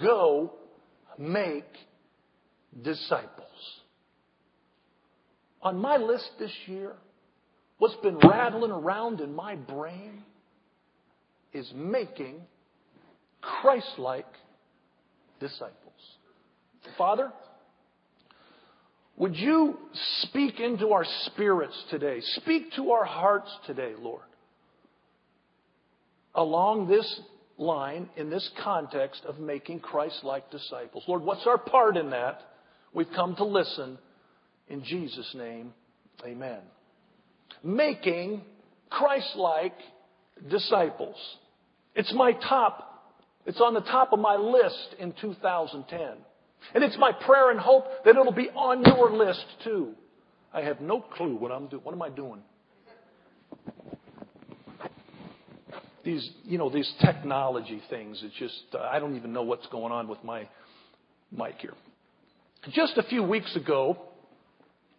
Go 0.00 0.52
make 1.18 1.66
disciples 2.82 3.43
on 5.64 5.78
my 5.78 5.96
list 5.96 6.28
this 6.38 6.52
year, 6.66 6.92
what's 7.78 7.96
been 7.96 8.18
rattling 8.18 8.70
around 8.70 9.20
in 9.20 9.34
my 9.34 9.56
brain 9.56 10.22
is 11.52 11.70
making 11.74 12.36
Christ 13.40 13.98
like 13.98 14.26
disciples. 15.40 15.74
Father, 16.98 17.32
would 19.16 19.36
you 19.36 19.78
speak 20.22 20.60
into 20.60 20.90
our 20.90 21.04
spirits 21.26 21.80
today? 21.90 22.20
Speak 22.20 22.72
to 22.76 22.90
our 22.90 23.04
hearts 23.04 23.50
today, 23.66 23.92
Lord. 23.98 24.22
Along 26.34 26.88
this 26.88 27.20
line, 27.56 28.08
in 28.16 28.28
this 28.28 28.48
context 28.62 29.22
of 29.24 29.38
making 29.38 29.78
Christ 29.80 30.24
like 30.24 30.50
disciples. 30.50 31.04
Lord, 31.06 31.22
what's 31.22 31.46
our 31.46 31.58
part 31.58 31.96
in 31.96 32.10
that? 32.10 32.40
We've 32.92 33.10
come 33.14 33.36
to 33.36 33.44
listen. 33.44 33.98
In 34.68 34.82
Jesus' 34.84 35.34
name, 35.34 35.72
amen. 36.24 36.60
Making 37.62 38.42
Christ 38.90 39.36
like 39.36 39.74
disciples. 40.50 41.16
It's 41.94 42.12
my 42.14 42.32
top, 42.32 43.12
it's 43.46 43.60
on 43.60 43.74
the 43.74 43.80
top 43.80 44.12
of 44.12 44.18
my 44.18 44.36
list 44.36 44.96
in 44.98 45.12
2010. 45.20 46.00
And 46.74 46.82
it's 46.82 46.96
my 46.98 47.12
prayer 47.12 47.50
and 47.50 47.60
hope 47.60 47.84
that 48.04 48.10
it'll 48.10 48.32
be 48.32 48.48
on 48.50 48.82
your 48.84 49.12
list 49.12 49.44
too. 49.64 49.92
I 50.52 50.62
have 50.62 50.80
no 50.80 51.00
clue 51.00 51.36
what 51.36 51.52
I'm 51.52 51.66
doing. 51.66 51.82
What 51.82 51.92
am 51.92 52.02
I 52.02 52.08
doing? 52.08 52.40
these, 56.04 56.30
you 56.44 56.58
know, 56.58 56.70
these 56.70 56.90
technology 57.00 57.82
things. 57.90 58.20
It's 58.22 58.34
just, 58.36 58.74
uh, 58.74 58.78
I 58.78 58.98
don't 58.98 59.16
even 59.16 59.32
know 59.32 59.42
what's 59.42 59.66
going 59.68 59.92
on 59.92 60.06
with 60.06 60.22
my 60.22 60.48
mic 61.32 61.54
here. 61.58 61.74
Just 62.70 62.96
a 62.96 63.02
few 63.04 63.22
weeks 63.22 63.56
ago, 63.56 63.98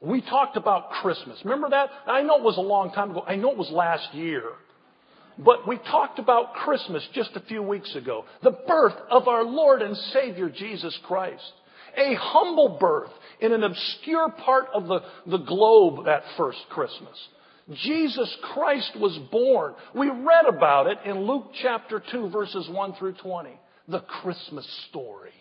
we 0.02 0.22
talked 0.22 0.58
about 0.58 0.92
Christmas. 1.02 1.40
Remember 1.44 1.70
that? 1.70 1.90
I 2.06 2.22
know 2.22 2.38
it 2.38 2.44
was 2.44 2.58
a 2.58 2.62
long 2.62 2.92
time 2.92 3.12
ago. 3.12 3.24
I 3.28 3.36
know 3.36 3.52
it 3.52 3.58
was 3.58 3.72
last 3.72 4.14
year. 4.14 4.44
But 5.38 5.68
we 5.68 5.78
talked 5.78 6.20
about 6.20 6.54
Christmas 6.54 7.06
just 7.14 7.32
a 7.36 7.42
few 7.42 7.62
weeks 7.62 7.94
ago. 7.96 8.26
The 8.44 8.58
birth 8.68 8.96
of 9.10 9.28
our 9.28 9.44
Lord 9.44 9.82
and 9.82 9.96
Savior 10.14 10.50
Jesus 10.50 10.98
Christ. 11.06 11.52
A 11.98 12.16
humble 12.16 12.78
birth 12.80 13.12
in 13.40 13.52
an 13.52 13.64
obscure 13.64 14.30
part 14.30 14.68
of 14.74 14.88
the, 14.88 15.00
the 15.28 15.38
globe 15.38 16.06
that 16.06 16.24
first 16.38 16.60
Christmas. 16.70 17.18
Jesus 17.84 18.36
Christ 18.54 18.92
was 19.00 19.18
born. 19.32 19.74
We 19.96 20.10
read 20.10 20.46
about 20.48 20.88
it 20.88 21.00
in 21.06 21.26
Luke 21.26 21.48
chapter 21.62 22.02
2 22.12 22.30
verses 22.30 22.70
1 22.70 22.96
through 22.96 23.14
20. 23.14 23.50
The 23.88 24.02
Christmas 24.02 24.68
story. 24.90 25.32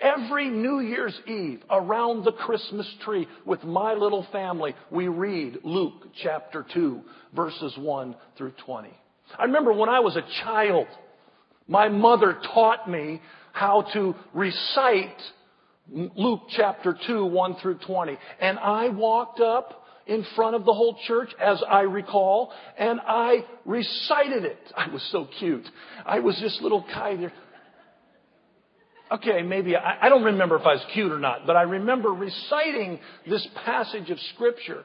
Every 0.00 0.48
New 0.48 0.80
Year's 0.80 1.18
Eve 1.26 1.62
around 1.70 2.24
the 2.24 2.32
Christmas 2.32 2.90
tree 3.04 3.28
with 3.44 3.62
my 3.64 3.92
little 3.94 4.26
family, 4.32 4.74
we 4.90 5.08
read 5.08 5.58
Luke 5.62 6.08
chapter 6.22 6.64
2 6.72 7.00
verses 7.36 7.74
1 7.76 8.16
through 8.38 8.52
20. 8.64 8.88
I 9.38 9.44
remember 9.44 9.72
when 9.72 9.88
I 9.88 10.00
was 10.00 10.16
a 10.16 10.24
child, 10.42 10.86
my 11.68 11.88
mother 11.88 12.38
taught 12.54 12.90
me 12.90 13.20
how 13.52 13.82
to 13.92 14.14
recite 14.32 15.20
Luke 15.92 16.42
chapter 16.56 16.96
2, 17.06 17.26
1 17.26 17.56
through 17.56 17.78
20. 17.86 18.16
And 18.40 18.58
I 18.58 18.88
walked 18.88 19.40
up 19.40 19.84
in 20.06 20.24
front 20.34 20.56
of 20.56 20.64
the 20.64 20.72
whole 20.72 20.96
church, 21.06 21.30
as 21.40 21.62
I 21.68 21.82
recall, 21.82 22.52
and 22.78 23.00
I 23.06 23.44
recited 23.64 24.44
it. 24.44 24.58
I 24.76 24.88
was 24.90 25.06
so 25.12 25.28
cute. 25.38 25.64
I 26.04 26.20
was 26.20 26.38
this 26.40 26.58
little 26.62 26.82
guy 26.82 27.16
there. 27.16 27.32
Okay, 29.12 29.42
maybe, 29.42 29.76
I, 29.76 30.06
I 30.06 30.08
don't 30.08 30.22
remember 30.24 30.56
if 30.56 30.62
I 30.62 30.74
was 30.74 30.86
cute 30.92 31.10
or 31.10 31.18
not, 31.18 31.46
but 31.46 31.56
I 31.56 31.62
remember 31.62 32.10
reciting 32.10 33.00
this 33.28 33.46
passage 33.64 34.10
of 34.10 34.18
scripture. 34.34 34.84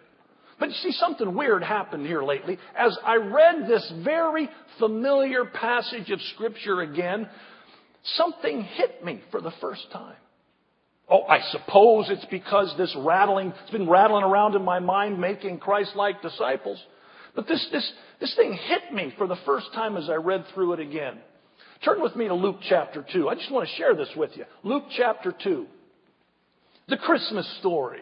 But 0.60 0.70
you 0.70 0.75
see, 0.75 0.91
something 0.94 1.36
weird 1.36 1.63
happened 1.63 2.05
here 2.05 2.24
lately. 2.24 2.58
As 2.77 2.98
I 3.05 3.15
read 3.15 3.67
this 3.67 3.91
very 4.03 4.50
familiar 4.79 5.46
passage 5.46 6.10
of 6.12 6.22
Scripture 6.34 6.82
again, 6.82 7.27
something 8.15 8.62
hit 8.62 9.03
me 9.03 9.22
for 9.32 9.41
the 9.41 9.51
first 9.60 9.86
time. 9.91 10.15
Oh, 11.10 11.24
I 11.24 11.41
suppose 11.51 12.10
it's 12.10 12.25
because 12.32 12.74
this 12.77 12.96
rattling, 12.98 13.53
it's 13.62 13.72
been 13.72 13.89
rattling 13.89 14.24
around 14.24 14.55
in 14.55 14.63
my 14.63 14.79
mind 14.79 15.20
making 15.20 15.60
Christ-like 15.60 16.22
disciples. 16.22 16.82
But 17.36 17.48
this, 17.48 17.67
this, 17.72 17.91
this 18.22 18.34
thing 18.36 18.53
hit 18.53 18.94
me 18.94 19.13
for 19.17 19.27
the 19.27 19.36
first 19.46 19.67
time 19.74 19.98
as 19.98 20.10
I 20.10 20.15
read 20.15 20.46
through 20.53 20.74
it 20.74 20.79
again. 20.79 21.20
Turn 21.86 22.01
with 22.01 22.15
me 22.15 22.27
to 22.27 22.34
Luke 22.34 22.58
chapter 22.68 23.06
2. 23.13 23.30
I 23.30 23.36
just 23.36 23.51
want 23.51 23.70
to 23.70 23.75
share 23.75 23.94
this 23.94 24.10
with 24.18 24.32
you. 24.36 24.46
Luke 24.63 24.86
chapter 24.98 25.32
2. 25.44 25.68
The 26.88 26.98
Christmas 26.98 27.48
story 27.60 28.01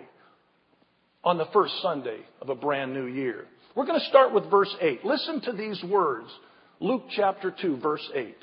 on 1.21 1.37
the 1.37 1.47
first 1.51 1.73
Sunday 1.81 2.19
of 2.41 2.47
a 2.47 2.55
brand 2.55 2.93
new 2.93 3.05
year. 3.05 3.45
We're 3.75 3.85
going 3.85 3.99
to 3.99 4.05
start 4.05 4.33
with 4.33 4.49
verse 4.49 4.73
8. 4.79 5.03
Listen 5.03 5.41
to 5.41 5.51
these 5.51 5.83
words. 5.83 6.27
Luke 6.79 7.03
chapter 7.13 7.53
2, 7.61 7.77
verse 7.77 8.09
8. 8.15 8.35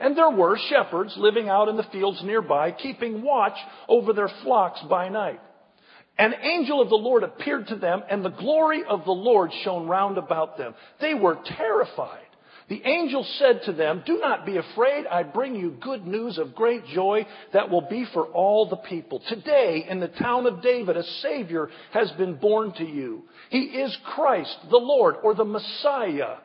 And 0.00 0.16
there 0.16 0.30
were 0.30 0.58
shepherds 0.68 1.14
living 1.16 1.48
out 1.48 1.68
in 1.68 1.76
the 1.76 1.86
fields 1.92 2.20
nearby, 2.24 2.72
keeping 2.72 3.22
watch 3.22 3.56
over 3.88 4.12
their 4.12 4.30
flocks 4.42 4.80
by 4.88 5.08
night. 5.10 5.40
An 6.18 6.34
angel 6.34 6.80
of 6.80 6.88
the 6.88 6.96
Lord 6.96 7.22
appeared 7.22 7.68
to 7.68 7.76
them, 7.76 8.02
and 8.10 8.24
the 8.24 8.30
glory 8.30 8.82
of 8.88 9.04
the 9.04 9.12
Lord 9.12 9.52
shone 9.62 9.86
round 9.86 10.18
about 10.18 10.58
them. 10.58 10.74
They 11.00 11.14
were 11.14 11.38
terrified. 11.56 12.26
The 12.70 12.86
angel 12.86 13.26
said 13.40 13.62
to 13.64 13.72
them, 13.72 14.04
Do 14.06 14.18
not 14.18 14.46
be 14.46 14.56
afraid. 14.56 15.04
I 15.04 15.24
bring 15.24 15.56
you 15.56 15.76
good 15.80 16.06
news 16.06 16.38
of 16.38 16.54
great 16.54 16.86
joy 16.86 17.26
that 17.52 17.68
will 17.68 17.80
be 17.90 18.06
for 18.14 18.26
all 18.26 18.68
the 18.68 18.76
people. 18.76 19.20
Today, 19.28 19.84
in 19.88 19.98
the 19.98 20.06
town 20.06 20.46
of 20.46 20.62
David, 20.62 20.96
a 20.96 21.02
Savior 21.02 21.68
has 21.92 22.12
been 22.12 22.36
born 22.36 22.72
to 22.74 22.84
you. 22.84 23.24
He 23.50 23.58
is 23.58 23.98
Christ, 24.14 24.56
the 24.70 24.76
Lord, 24.76 25.16
or 25.24 25.34
the 25.34 25.44
Messiah. 25.44 26.36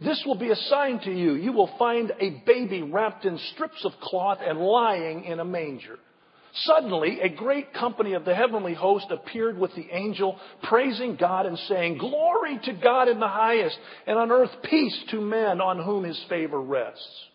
This 0.00 0.22
will 0.24 0.36
be 0.36 0.50
a 0.50 0.56
sign 0.56 1.00
to 1.00 1.12
you. 1.12 1.34
You 1.34 1.52
will 1.52 1.70
find 1.78 2.12
a 2.18 2.42
baby 2.46 2.80
wrapped 2.80 3.26
in 3.26 3.38
strips 3.52 3.84
of 3.84 3.92
cloth 4.00 4.38
and 4.40 4.58
lying 4.58 5.24
in 5.24 5.38
a 5.38 5.44
manger. 5.44 5.98
Suddenly, 6.54 7.20
a 7.20 7.28
great 7.28 7.74
company 7.74 8.14
of 8.14 8.24
the 8.24 8.34
heavenly 8.34 8.74
host 8.74 9.06
appeared 9.10 9.58
with 9.58 9.74
the 9.74 9.86
angel, 9.90 10.38
praising 10.64 11.16
God 11.16 11.46
and 11.46 11.58
saying, 11.60 11.98
Glory 11.98 12.58
to 12.64 12.72
God 12.72 13.08
in 13.08 13.20
the 13.20 13.28
highest, 13.28 13.78
and 14.06 14.18
on 14.18 14.32
earth 14.32 14.50
peace 14.64 15.04
to 15.10 15.20
men 15.20 15.60
on 15.60 15.82
whom 15.82 16.04
his 16.04 16.20
favor 16.28 16.60
rests. 16.60 17.28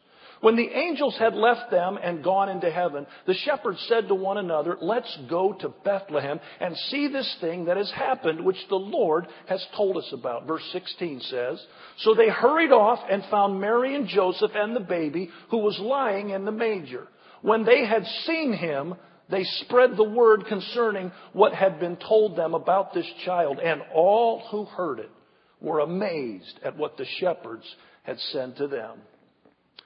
When 0.43 0.58
the 0.58 0.77
angels 0.77 1.15
had 1.17 1.36
left 1.36 1.72
them 1.72 1.98
and 2.03 2.22
gone 2.22 2.50
into 2.50 2.70
heaven, 2.70 3.08
the 3.25 3.34
shepherds 3.34 3.79
said 3.88 4.10
to 4.10 4.15
one 4.15 4.38
another, 4.38 4.77
Let's 4.82 5.17
go 5.29 5.53
to 5.53 5.70
Bethlehem 5.70 6.41
and 6.60 6.75
see 6.89 7.08
this 7.08 7.38
thing 7.39 7.65
that 7.65 7.77
has 7.77 7.89
happened, 7.91 8.43
which 8.43 8.58
the 8.67 8.75
Lord 8.75 9.25
has 9.48 9.65
told 9.77 9.96
us 9.96 10.10
about. 10.12 10.46
Verse 10.46 10.67
16 10.74 11.22
says, 11.22 11.65
So 12.00 12.13
they 12.13 12.27
hurried 12.27 12.74
off 12.74 13.00
and 13.10 13.24
found 13.32 13.62
Mary 13.62 13.96
and 13.96 14.05
Joseph 14.05 14.51
and 14.53 14.75
the 14.75 14.82
baby 14.82 15.29
who 15.50 15.60
was 15.60 15.79
lying 15.79 16.32
in 16.32 16.43
the 16.43 16.51
manger. 16.51 17.08
When 17.43 17.65
they 17.65 17.85
had 17.85 18.05
seen 18.25 18.53
him, 18.53 18.95
they 19.29 19.43
spread 19.43 19.95
the 19.95 20.09
word 20.09 20.45
concerning 20.47 21.12
what 21.33 21.53
had 21.53 21.79
been 21.79 21.97
told 21.97 22.35
them 22.35 22.55
about 22.55 22.93
this 22.93 23.09
child, 23.25 23.59
and 23.59 23.81
all 23.93 24.43
who 24.50 24.65
heard 24.65 25.00
it 25.00 25.12
were 25.59 25.79
amazed 25.79 26.59
at 26.63 26.77
what 26.77 26.97
the 26.97 27.05
shepherds 27.19 27.65
had 28.03 28.17
said 28.31 28.55
to 28.57 28.67
them. 28.67 28.97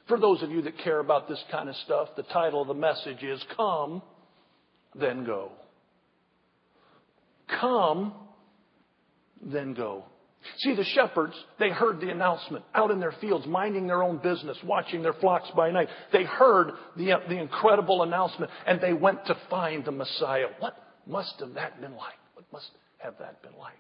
For 0.07 0.19
those 0.19 0.41
of 0.43 0.51
you 0.51 0.61
that 0.61 0.77
care 0.83 0.99
about 0.99 1.27
this 1.27 1.43
kind 1.51 1.67
of 1.67 1.75
stuff, 1.77 2.09
the 2.15 2.23
title 2.23 2.61
of 2.61 2.67
the 2.67 2.73
message 2.73 3.23
is 3.23 3.43
Come, 3.57 4.01
Then 4.95 5.25
Go. 5.25 5.51
Come, 7.59 8.13
then 9.41 9.73
go. 9.73 10.03
See, 10.58 10.75
the 10.75 10.84
shepherds, 10.84 11.34
they 11.60 11.70
heard 11.70 12.00
the 12.01 12.10
announcement 12.10 12.66
out 12.74 12.92
in 12.92 13.00
their 13.00 13.13
fields, 13.22 13.46
minding 13.46 13.88
their 13.88 14.04
own 14.04 14.18
business, 14.18 14.58
watching 14.63 15.01
their 15.01 15.13
flocks 15.13 15.50
by 15.56 15.72
night. 15.72 15.89
They 16.12 16.24
heard 16.24 16.72
the, 16.96 17.13
the 17.27 17.39
incredible 17.39 18.04
announcement 18.04 18.51
and 18.66 18.82
they 18.82 18.94
went 18.94 19.25
to 19.25 19.38
find 19.50 19.86
the 19.86 19.92
Messiah. 19.92 20.48
What 20.60 20.75
must 21.06 21.39
have 21.39 21.54
that 21.54 21.80
been 21.82 21.96
like? 21.96 22.18
What 22.34 22.46
must 22.51 22.72
have 23.00 23.16
that 23.20 23.42
been 23.42 23.58
like? 23.60 23.74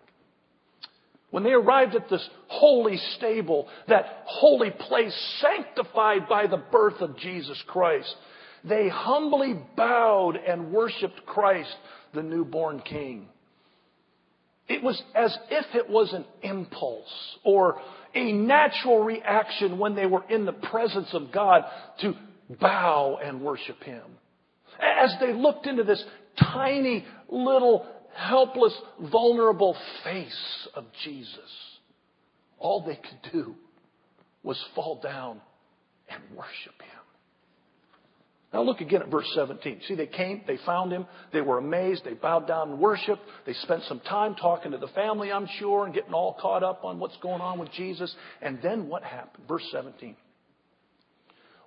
When 1.29 1.43
they 1.43 1.51
arrived 1.51 1.95
at 1.95 2.09
this 2.09 2.27
holy 2.47 2.97
stable, 3.17 3.67
that 3.87 4.23
holy 4.25 4.71
place 4.71 5.13
sanctified 5.41 6.29
by 6.29 6.47
the 6.47 6.57
birth 6.57 7.01
of 7.01 7.17
Jesus 7.17 7.61
Christ, 7.67 8.15
they 8.63 8.87
humbly 8.87 9.59
bowed 9.75 10.37
and 10.37 10.71
worshiped 10.71 11.25
Christ, 11.25 11.75
the 12.13 12.23
newborn 12.23 12.79
King. 12.79 13.27
It 14.67 14.83
was 14.83 15.01
as 15.15 15.37
if 15.49 15.75
it 15.75 15.89
was 15.89 16.11
an 16.13 16.25
impulse 16.41 17.37
or 17.43 17.79
a 18.13 18.31
natural 18.31 19.03
reaction 19.03 19.77
when 19.77 19.95
they 19.95 20.05
were 20.05 20.23
in 20.29 20.45
the 20.45 20.53
presence 20.53 21.09
of 21.13 21.31
God 21.31 21.63
to 22.01 22.13
bow 22.59 23.19
and 23.23 23.41
worship 23.41 23.81
Him. 23.83 24.03
As 24.79 25.15
they 25.19 25.33
looked 25.33 25.67
into 25.67 25.83
this 25.83 26.03
tiny 26.39 27.05
little 27.29 27.85
helpless, 28.17 28.73
vulnerable 29.11 29.77
face 30.03 30.67
of 30.73 30.85
Jesus. 31.03 31.51
All 32.57 32.83
they 32.85 32.95
could 32.95 33.31
do 33.31 33.55
was 34.43 34.63
fall 34.75 34.99
down 35.01 35.39
and 36.09 36.21
worship 36.35 36.81
him. 36.81 36.96
Now 38.53 38.61
look 38.61 38.79
again 38.79 39.01
at 39.01 39.09
verse 39.09 39.29
17. 39.35 39.81
See, 39.87 39.95
they 39.95 40.07
came, 40.07 40.41
they 40.47 40.57
found 40.65 40.91
him, 40.91 41.05
they 41.33 41.41
were 41.41 41.57
amazed, 41.57 42.05
they 42.05 42.13
bowed 42.13 42.47
down 42.47 42.71
and 42.71 42.79
worshiped, 42.79 43.21
they 43.45 43.53
spent 43.53 43.83
some 43.83 43.99
time 43.99 44.35
talking 44.35 44.71
to 44.71 44.77
the 44.77 44.87
family, 44.89 45.31
I'm 45.31 45.47
sure, 45.59 45.85
and 45.85 45.93
getting 45.93 46.13
all 46.13 46.37
caught 46.39 46.63
up 46.63 46.85
on 46.85 46.97
what's 46.97 47.17
going 47.17 47.41
on 47.41 47.59
with 47.59 47.71
Jesus. 47.73 48.15
And 48.41 48.59
then 48.63 48.87
what 48.87 49.03
happened? 49.03 49.47
Verse 49.47 49.67
17. 49.71 50.15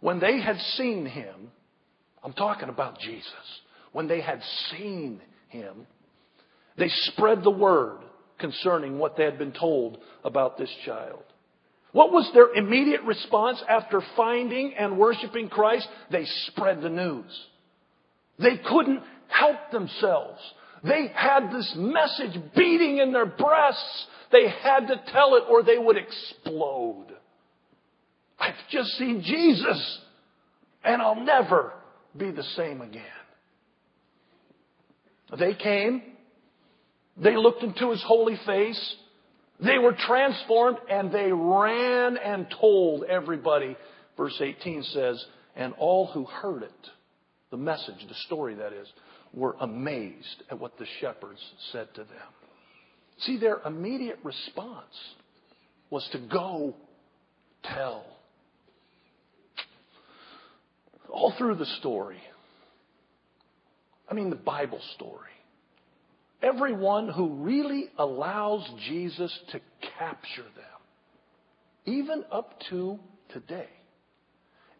When 0.01 0.21
they 0.21 0.41
had 0.41 0.57
seen 0.77 1.05
him, 1.05 1.51
I'm 2.25 2.33
talking 2.33 2.71
about 2.71 2.99
Jesus, 2.99 3.25
when 3.93 4.09
they 4.09 4.23
had 4.23 4.41
seen 4.71 5.21
him, 5.49 5.87
they 6.79 6.89
spread 6.89 7.45
the 7.45 7.51
word 7.51 7.99
concerning 8.39 8.99
what 8.99 9.17
they 9.19 9.25
had 9.25 9.39
been 9.39 9.53
told 9.53 9.99
about 10.25 10.57
this 10.57 10.75
child. 10.87 11.23
What 11.93 12.13
was 12.13 12.31
their 12.33 12.55
immediate 12.55 13.03
response 13.03 13.63
after 13.69 14.01
finding 14.17 14.75
and 14.79 14.99
worshiping 14.99 15.49
Christ? 15.49 15.89
They 16.11 16.25
spread 16.47 16.83
the 16.83 16.89
news. 16.89 17.47
They 18.39 18.59
couldn't 18.69 19.03
help 19.29 19.71
themselves. 19.73 20.41
They 20.85 21.11
had 21.15 21.51
this 21.51 21.73
message 21.77 22.41
beating 22.57 22.99
in 22.99 23.13
their 23.13 23.27
breasts. 23.27 24.07
They 24.33 24.49
had 24.49 24.87
to 24.87 25.03
tell 25.13 25.35
it 25.37 25.45
or 25.51 25.63
they 25.63 25.79
would 25.79 25.97
explode. 25.97 27.09
I've 28.39 28.55
just 28.71 28.91
seen 28.93 29.23
Jesus 29.23 29.99
and 30.85 31.03
I'll 31.03 31.23
never 31.23 31.73
be 32.17 32.31
the 32.31 32.45
same 32.57 32.81
again. 32.81 33.05
They 35.39 35.55
came 35.55 36.03
they 37.23 37.37
looked 37.37 37.63
into 37.63 37.91
his 37.91 38.03
holy 38.07 38.39
face. 38.47 38.97
They 39.63 39.79
were 39.79 39.93
transformed 39.93 40.79
and 40.89 41.13
they 41.13 41.31
ran 41.33 42.17
and 42.17 42.47
told 42.61 43.05
everybody. 43.05 43.77
Verse 44.17 44.37
18 44.41 44.83
says, 44.85 45.25
and 45.57 45.75
all 45.79 46.07
who 46.07 46.25
heard 46.25 46.63
it, 46.63 46.89
the 47.51 47.57
message, 47.57 48.07
the 48.09 48.15
story 48.27 48.55
that 48.55 48.73
is, 48.73 48.89
were 49.35 49.57
amazed 49.61 50.43
at 50.51 50.59
what 50.59 50.79
the 50.79 50.87
shepherds 51.01 51.41
said 51.73 51.89
to 51.95 52.01
them. 52.01 52.33
See, 53.21 53.39
their 53.39 53.61
immediate 53.67 54.19
response 54.23 54.97
was 55.91 56.09
to 56.13 56.19
go 56.19 56.75
tell. 57.65 58.05
All 61.09 61.35
through 61.37 61.57
the 61.57 61.67
story, 61.81 62.21
I 64.09 64.15
mean 64.15 64.31
the 64.31 64.37
Bible 64.37 64.81
story, 64.95 65.31
everyone 66.43 67.09
who 67.09 67.35
really 67.35 67.89
allows 67.99 68.69
Jesus 68.89 69.37
to 69.53 69.61
capture 69.99 70.43
them, 70.43 70.65
even 71.85 72.25
up 72.33 72.55
to 72.71 72.99
today, 73.33 73.69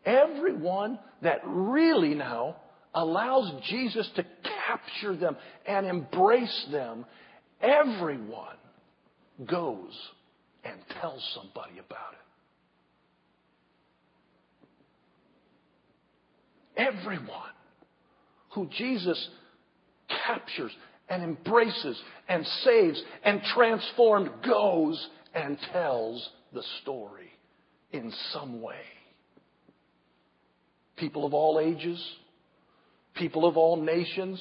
everyone 0.05 0.99
that 1.23 1.41
really 1.45 2.15
now 2.15 2.57
allows 2.95 3.53
Jesus 3.69 4.09
to 4.17 4.25
capture 4.67 5.17
them 5.17 5.37
and 5.67 5.87
embrace 5.87 6.67
them, 6.73 7.05
everyone 7.61 8.57
goes 9.49 9.93
and 10.65 10.75
tells 11.01 11.23
somebody 11.35 11.79
about 11.79 12.13
it. 12.13 12.19
Everyone 16.77 17.55
who 18.51 18.69
Jesus 18.77 19.29
captures 20.27 20.73
and 21.11 21.25
embraces 21.25 22.01
and 22.29 22.47
saves 22.65 23.03
and 23.25 23.43
transformed 23.55 24.31
goes 24.47 25.09
and 25.35 25.59
tells 25.73 26.31
the 26.55 26.63
story 26.81 27.31
in 27.93 28.13
some 28.33 28.63
way. 28.63 28.81
People 30.97 31.27
of 31.27 31.35
all 31.35 31.59
ages, 31.61 32.01
people 33.15 33.47
of 33.47 33.57
all 33.57 33.77
nations, 33.77 34.41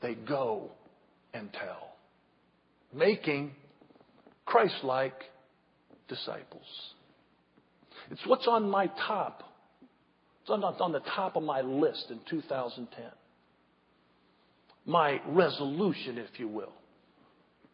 they 0.00 0.14
go 0.14 0.70
and 1.34 1.52
tell, 1.52 1.96
making 2.94 3.52
Christ 4.46 4.82
like 4.82 5.14
disciples. 6.08 6.66
It's 8.10 8.26
what's 8.26 8.46
on 8.48 8.68
my 8.70 8.86
top. 9.06 9.42
It's 10.42 10.50
on, 10.50 10.64
on 10.64 10.92
the 10.92 11.00
top 11.00 11.36
of 11.36 11.42
my 11.42 11.60
list 11.60 12.06
in 12.10 12.20
2010. 12.28 13.04
My 14.84 15.20
resolution, 15.28 16.18
if 16.18 16.38
you 16.38 16.48
will. 16.48 16.72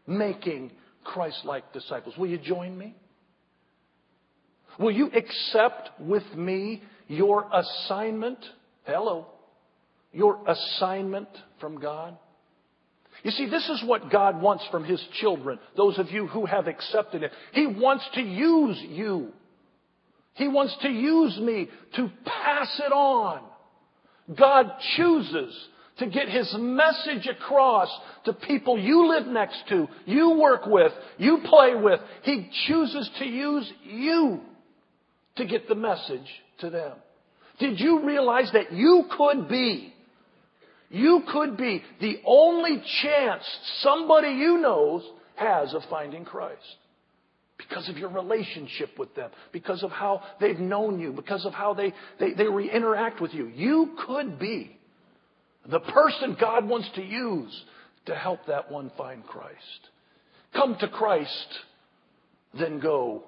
Making 0.06 0.72
Christ 1.04 1.40
like 1.44 1.72
disciples. 1.72 2.16
Will 2.18 2.28
you 2.28 2.38
join 2.38 2.76
me? 2.76 2.94
Will 4.78 4.92
you 4.92 5.10
accept 5.12 5.90
with 6.00 6.24
me 6.36 6.82
your 7.08 7.48
assignment? 7.52 8.38
Hello. 8.84 9.26
Your 10.12 10.38
assignment 10.46 11.28
from 11.60 11.80
God? 11.80 12.16
You 13.24 13.32
see, 13.32 13.48
this 13.50 13.68
is 13.68 13.82
what 13.84 14.10
God 14.10 14.40
wants 14.40 14.64
from 14.70 14.84
His 14.84 15.02
children, 15.20 15.58
those 15.76 15.98
of 15.98 16.10
you 16.10 16.28
who 16.28 16.46
have 16.46 16.68
accepted 16.68 17.24
it. 17.24 17.32
He 17.52 17.66
wants 17.66 18.08
to 18.14 18.20
use 18.20 18.78
you. 18.88 19.32
He 20.34 20.46
wants 20.46 20.76
to 20.82 20.88
use 20.88 21.36
me 21.38 21.68
to 21.96 22.10
pass 22.24 22.80
it 22.86 22.92
on. 22.92 23.42
God 24.38 24.70
chooses 24.96 25.52
to 25.98 26.06
get 26.06 26.28
His 26.28 26.54
message 26.58 27.26
across 27.26 27.88
to 28.24 28.32
people 28.32 28.78
you 28.78 29.08
live 29.08 29.26
next 29.26 29.62
to, 29.68 29.88
you 30.06 30.38
work 30.38 30.66
with, 30.66 30.92
you 31.18 31.40
play 31.44 31.74
with. 31.74 32.00
He 32.22 32.50
chooses 32.66 33.10
to 33.18 33.24
use 33.24 33.72
you 33.84 34.40
to 35.36 35.46
get 35.46 35.68
the 35.68 35.74
message 35.74 36.26
to 36.60 36.70
them. 36.70 36.92
Did 37.58 37.80
you 37.80 38.06
realize 38.06 38.50
that 38.52 38.72
you 38.72 39.04
could 39.16 39.48
be 39.48 39.92
you 40.90 41.22
could 41.30 41.56
be 41.56 41.82
the 42.00 42.16
only 42.24 42.82
chance 43.02 43.44
somebody 43.80 44.28
you 44.28 44.58
know 44.58 45.02
has 45.36 45.74
of 45.74 45.82
finding 45.90 46.24
Christ. 46.24 46.62
Because 47.58 47.88
of 47.88 47.98
your 47.98 48.10
relationship 48.10 48.90
with 48.98 49.14
them, 49.14 49.30
because 49.52 49.82
of 49.82 49.90
how 49.90 50.22
they've 50.40 50.58
known 50.58 51.00
you, 51.00 51.12
because 51.12 51.44
of 51.44 51.52
how 51.52 51.74
they, 51.74 51.92
they, 52.20 52.32
they 52.32 52.46
re 52.46 52.70
interact 52.70 53.20
with 53.20 53.34
you. 53.34 53.48
You 53.48 53.96
could 54.06 54.38
be 54.38 54.76
the 55.70 55.80
person 55.80 56.36
God 56.40 56.66
wants 56.66 56.88
to 56.94 57.02
use 57.02 57.64
to 58.06 58.14
help 58.14 58.46
that 58.46 58.70
one 58.70 58.90
find 58.96 59.24
Christ. 59.26 59.56
Come 60.54 60.76
to 60.80 60.88
Christ, 60.88 61.48
then 62.58 62.80
go 62.80 63.24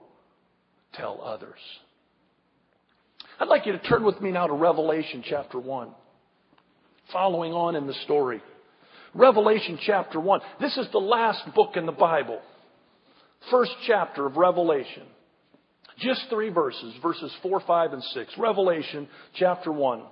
tell 0.94 1.20
others. 1.22 1.59
I'd 3.38 3.48
like 3.48 3.66
you 3.66 3.72
to 3.72 3.79
turn 3.79 4.05
with 4.05 4.20
me 4.20 4.33
now 4.33 4.46
to 4.46 4.55
Revelation 4.55 5.22
chapter 5.26 5.59
1 5.59 5.90
following 7.12 7.53
on 7.53 7.74
in 7.74 7.87
the 7.87 7.94
story. 8.05 8.40
Revelation 9.14 9.79
chapter 9.85 10.20
1. 10.20 10.40
This 10.61 10.76
is 10.76 10.87
the 10.92 10.98
last 10.98 11.42
book 11.55 11.76
in 11.76 11.87
the 11.87 11.92
Bible. 11.92 12.40
First 13.50 13.72
chapter 13.87 14.26
of 14.26 14.37
Revelation. 14.37 15.03
Just 15.98 16.26
three 16.31 16.50
verses, 16.50 16.94
verses 17.03 17.35
4, 17.42 17.61
5, 17.66 17.92
and 17.92 18.03
6. 18.03 18.33
Revelation 18.38 19.09
chapter 19.35 19.72
1. 19.72 20.03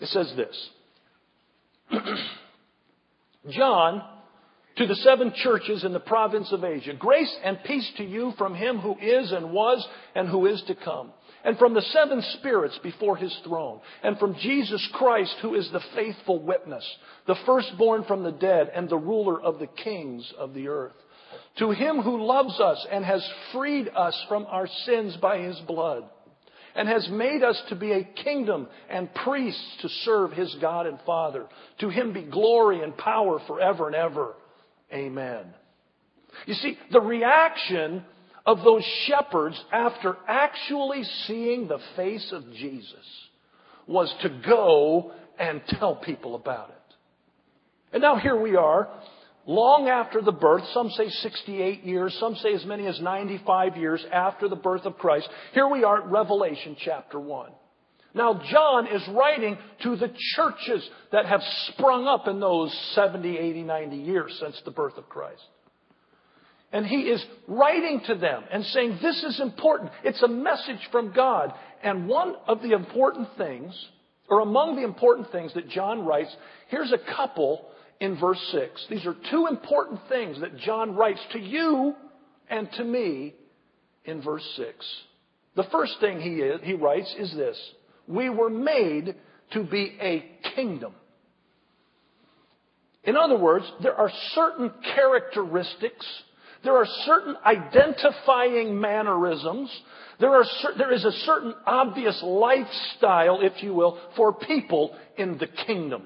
It 0.00 0.08
says 0.08 0.32
this 0.36 0.70
John, 3.50 4.02
to 4.76 4.86
the 4.86 4.96
seven 4.96 5.32
churches 5.34 5.84
in 5.84 5.92
the 5.92 6.00
province 6.00 6.52
of 6.52 6.64
Asia, 6.64 6.94
grace 6.94 7.34
and 7.44 7.58
peace 7.64 7.90
to 7.96 8.04
you 8.04 8.32
from 8.36 8.54
him 8.54 8.78
who 8.78 8.96
is 8.98 9.32
and 9.32 9.52
was 9.52 9.86
and 10.14 10.28
who 10.28 10.46
is 10.46 10.62
to 10.66 10.74
come 10.74 11.12
and 11.46 11.56
from 11.58 11.74
the 11.74 11.82
seven 11.82 12.20
spirits 12.38 12.76
before 12.82 13.16
his 13.16 13.34
throne, 13.44 13.80
and 14.02 14.18
from 14.18 14.34
Jesus 14.40 14.86
Christ, 14.94 15.36
who 15.42 15.54
is 15.54 15.70
the 15.70 15.82
faithful 15.94 16.42
witness, 16.42 16.84
the 17.28 17.36
firstborn 17.46 18.02
from 18.02 18.24
the 18.24 18.32
dead, 18.32 18.68
and 18.74 18.88
the 18.88 18.98
ruler 18.98 19.40
of 19.40 19.60
the 19.60 19.68
kings 19.68 20.30
of 20.36 20.54
the 20.54 20.66
earth. 20.66 20.96
To 21.58 21.70
him 21.70 22.02
who 22.02 22.26
loves 22.26 22.58
us 22.60 22.84
and 22.90 23.04
has 23.04 23.24
freed 23.52 23.88
us 23.94 24.20
from 24.28 24.44
our 24.46 24.66
sins 24.86 25.16
by 25.18 25.38
his 25.38 25.56
blood, 25.68 26.02
and 26.76 26.88
has 26.88 27.08
made 27.10 27.42
us 27.42 27.60
to 27.70 27.74
be 27.74 27.92
a 27.92 28.04
kingdom 28.04 28.68
and 28.90 29.12
priests 29.14 29.78
to 29.82 29.88
serve 30.04 30.32
his 30.32 30.54
God 30.60 30.86
and 30.86 30.98
Father. 31.06 31.46
To 31.80 31.88
him 31.88 32.12
be 32.12 32.22
glory 32.22 32.82
and 32.82 32.96
power 32.96 33.40
forever 33.46 33.86
and 33.86 33.96
ever. 33.96 34.34
Amen. 34.92 35.46
You 36.44 36.54
see, 36.54 36.78
the 36.92 37.00
reaction 37.00 38.04
of 38.44 38.58
those 38.62 38.84
shepherds 39.06 39.60
after 39.72 40.16
actually 40.28 41.02
seeing 41.26 41.66
the 41.66 41.80
face 41.96 42.30
of 42.32 42.44
Jesus 42.52 42.94
was 43.86 44.14
to 44.22 44.28
go 44.46 45.12
and 45.38 45.62
tell 45.66 45.96
people 45.96 46.34
about 46.34 46.70
it. 46.70 46.94
And 47.92 48.02
now 48.02 48.16
here 48.16 48.40
we 48.40 48.56
are, 48.56 48.88
long 49.46 49.88
after 49.88 50.20
the 50.20 50.32
birth, 50.32 50.64
some 50.72 50.90
say 50.90 51.08
68 51.08 51.84
years, 51.84 52.16
some 52.20 52.34
say 52.36 52.52
as 52.52 52.64
many 52.64 52.86
as 52.86 53.00
95 53.00 53.76
years 53.76 54.04
after 54.12 54.48
the 54.48 54.56
birth 54.56 54.84
of 54.84 54.98
Christ. 54.98 55.28
Here 55.54 55.68
we 55.68 55.84
are 55.84 56.02
at 56.02 56.10
Revelation 56.10 56.76
chapter 56.78 57.18
1. 57.18 57.50
Now, 58.14 58.40
John 58.50 58.86
is 58.86 59.02
writing 59.08 59.58
to 59.82 59.96
the 59.96 60.10
churches 60.34 60.88
that 61.12 61.26
have 61.26 61.42
sprung 61.68 62.06
up 62.06 62.26
in 62.26 62.40
those 62.40 62.74
70, 62.94 63.36
80, 63.36 63.62
90 63.62 63.96
years 63.96 64.36
since 64.40 64.60
the 64.64 64.70
birth 64.70 64.96
of 64.96 65.08
Christ. 65.08 65.42
And 66.72 66.84
he 66.84 67.02
is 67.02 67.24
writing 67.46 68.00
to 68.06 68.14
them 68.14 68.42
and 68.50 68.64
saying, 68.64 68.98
This 69.02 69.22
is 69.22 69.40
important. 69.40 69.92
It's 70.02 70.22
a 70.22 70.28
message 70.28 70.80
from 70.90 71.12
God. 71.12 71.52
And 71.82 72.08
one 72.08 72.34
of 72.48 72.62
the 72.62 72.72
important 72.72 73.28
things, 73.36 73.72
or 74.28 74.40
among 74.40 74.76
the 74.76 74.82
important 74.82 75.30
things 75.30 75.54
that 75.54 75.68
John 75.68 76.04
writes, 76.04 76.34
here's 76.68 76.92
a 76.92 77.16
couple 77.16 77.66
in 78.00 78.18
verse 78.18 78.40
6. 78.52 78.86
These 78.90 79.06
are 79.06 79.16
two 79.30 79.46
important 79.48 80.00
things 80.08 80.40
that 80.40 80.56
John 80.58 80.96
writes 80.96 81.20
to 81.32 81.38
you 81.38 81.94
and 82.48 82.70
to 82.72 82.84
me 82.84 83.34
in 84.04 84.22
verse 84.22 84.44
6. 84.56 84.74
The 85.56 85.64
first 85.64 85.94
thing 86.00 86.20
he, 86.20 86.36
is, 86.36 86.60
he 86.62 86.74
writes 86.74 87.14
is 87.18 87.32
this 87.34 87.58
We 88.06 88.28
were 88.28 88.50
made 88.50 89.14
to 89.52 89.64
be 89.64 89.96
a 90.00 90.24
kingdom. 90.54 90.92
In 93.04 93.16
other 93.16 93.38
words, 93.38 93.64
there 93.82 93.94
are 93.94 94.10
certain 94.34 94.70
characteristics 94.94 96.04
there 96.66 96.76
are 96.76 96.86
certain 97.04 97.36
identifying 97.46 98.80
mannerisms. 98.80 99.70
There, 100.18 100.34
are, 100.34 100.44
there 100.76 100.92
is 100.92 101.04
a 101.04 101.12
certain 101.12 101.54
obvious 101.64 102.20
lifestyle, 102.24 103.38
if 103.40 103.62
you 103.62 103.72
will, 103.72 104.00
for 104.16 104.32
people 104.32 104.96
in 105.16 105.38
the 105.38 105.46
kingdom. 105.46 106.02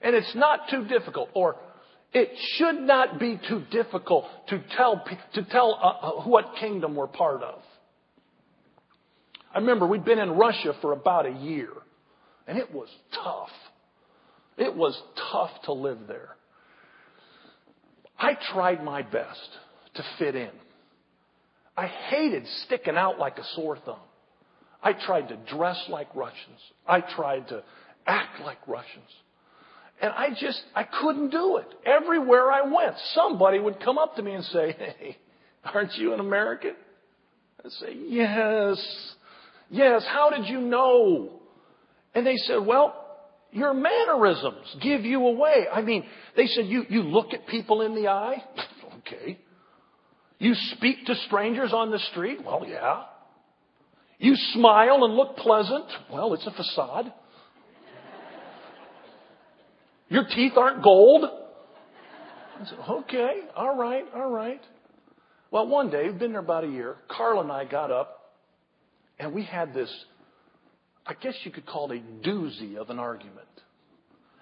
And 0.00 0.14
it's 0.14 0.36
not 0.36 0.68
too 0.70 0.84
difficult, 0.86 1.30
or 1.34 1.56
it 2.12 2.28
should 2.54 2.80
not 2.80 3.18
be 3.18 3.40
too 3.48 3.64
difficult 3.72 4.26
to 4.50 4.62
tell, 4.76 5.04
to 5.34 5.44
tell 5.46 5.74
uh, 5.74 6.06
uh, 6.06 6.22
what 6.22 6.54
kingdom 6.60 6.94
we're 6.94 7.08
part 7.08 7.42
of. 7.42 7.60
I 9.52 9.58
remember 9.58 9.88
we'd 9.88 10.04
been 10.04 10.20
in 10.20 10.30
Russia 10.30 10.74
for 10.80 10.92
about 10.92 11.26
a 11.26 11.32
year, 11.32 11.70
and 12.46 12.56
it 12.56 12.72
was 12.72 12.88
tough. 13.12 13.50
It 14.56 14.76
was 14.76 14.96
tough 15.32 15.50
to 15.64 15.72
live 15.72 15.98
there. 16.06 16.37
I 18.18 18.36
tried 18.52 18.82
my 18.82 19.02
best 19.02 19.48
to 19.94 20.04
fit 20.18 20.34
in. 20.34 20.50
I 21.76 21.86
hated 21.86 22.44
sticking 22.66 22.96
out 22.96 23.18
like 23.18 23.38
a 23.38 23.44
sore 23.54 23.78
thumb. 23.84 24.00
I 24.82 24.92
tried 24.92 25.28
to 25.28 25.36
dress 25.54 25.82
like 25.88 26.08
Russians. 26.14 26.60
I 26.86 27.00
tried 27.00 27.48
to 27.48 27.62
act 28.06 28.40
like 28.40 28.58
Russians. 28.66 29.10
And 30.00 30.12
I 30.12 30.30
just, 30.30 30.60
I 30.74 30.84
couldn't 30.84 31.30
do 31.30 31.56
it. 31.58 31.66
Everywhere 31.84 32.50
I 32.52 32.62
went, 32.62 32.96
somebody 33.14 33.58
would 33.58 33.80
come 33.80 33.98
up 33.98 34.16
to 34.16 34.22
me 34.22 34.32
and 34.32 34.44
say, 34.44 34.72
Hey, 34.72 35.16
aren't 35.64 35.94
you 35.94 36.14
an 36.14 36.20
American? 36.20 36.74
I'd 37.64 37.72
say, 37.72 37.94
Yes. 37.94 39.14
Yes. 39.70 40.04
How 40.08 40.30
did 40.30 40.46
you 40.46 40.60
know? 40.60 41.40
And 42.14 42.26
they 42.26 42.36
said, 42.36 42.64
Well, 42.64 43.07
your 43.52 43.74
mannerisms 43.74 44.76
give 44.82 45.02
you 45.02 45.26
away. 45.26 45.66
I 45.72 45.82
mean, 45.82 46.04
they 46.36 46.46
said, 46.46 46.66
You, 46.66 46.84
you 46.88 47.02
look 47.02 47.32
at 47.32 47.46
people 47.46 47.82
in 47.82 47.94
the 47.94 48.08
eye? 48.08 48.42
okay. 48.98 49.38
You 50.38 50.54
speak 50.76 51.06
to 51.06 51.14
strangers 51.26 51.72
on 51.72 51.90
the 51.90 51.98
street? 52.12 52.38
Well, 52.44 52.64
yeah. 52.66 53.04
You 54.18 54.34
smile 54.54 55.04
and 55.04 55.14
look 55.14 55.36
pleasant? 55.36 55.86
Well, 56.12 56.34
it's 56.34 56.46
a 56.46 56.50
facade. 56.50 57.12
Your 60.08 60.24
teeth 60.24 60.52
aren't 60.56 60.82
gold? 60.82 61.24
Said, 62.68 62.78
okay, 62.90 63.42
all 63.54 63.76
right, 63.76 64.04
all 64.14 64.30
right. 64.30 64.60
Well, 65.50 65.68
one 65.68 65.90
day, 65.90 66.08
we've 66.08 66.18
been 66.18 66.32
there 66.32 66.40
about 66.40 66.64
a 66.64 66.68
year, 66.68 66.96
Carla 67.08 67.42
and 67.42 67.52
I 67.52 67.64
got 67.64 67.92
up 67.92 68.18
and 69.18 69.32
we 69.32 69.44
had 69.44 69.74
this, 69.74 69.92
I 71.08 71.14
guess 71.14 71.34
you 71.44 71.50
could 71.50 71.64
call 71.64 71.90
it 71.90 72.02
a 72.02 72.28
doozy 72.28 72.76
of 72.76 72.90
an 72.90 72.98
argument. 72.98 73.48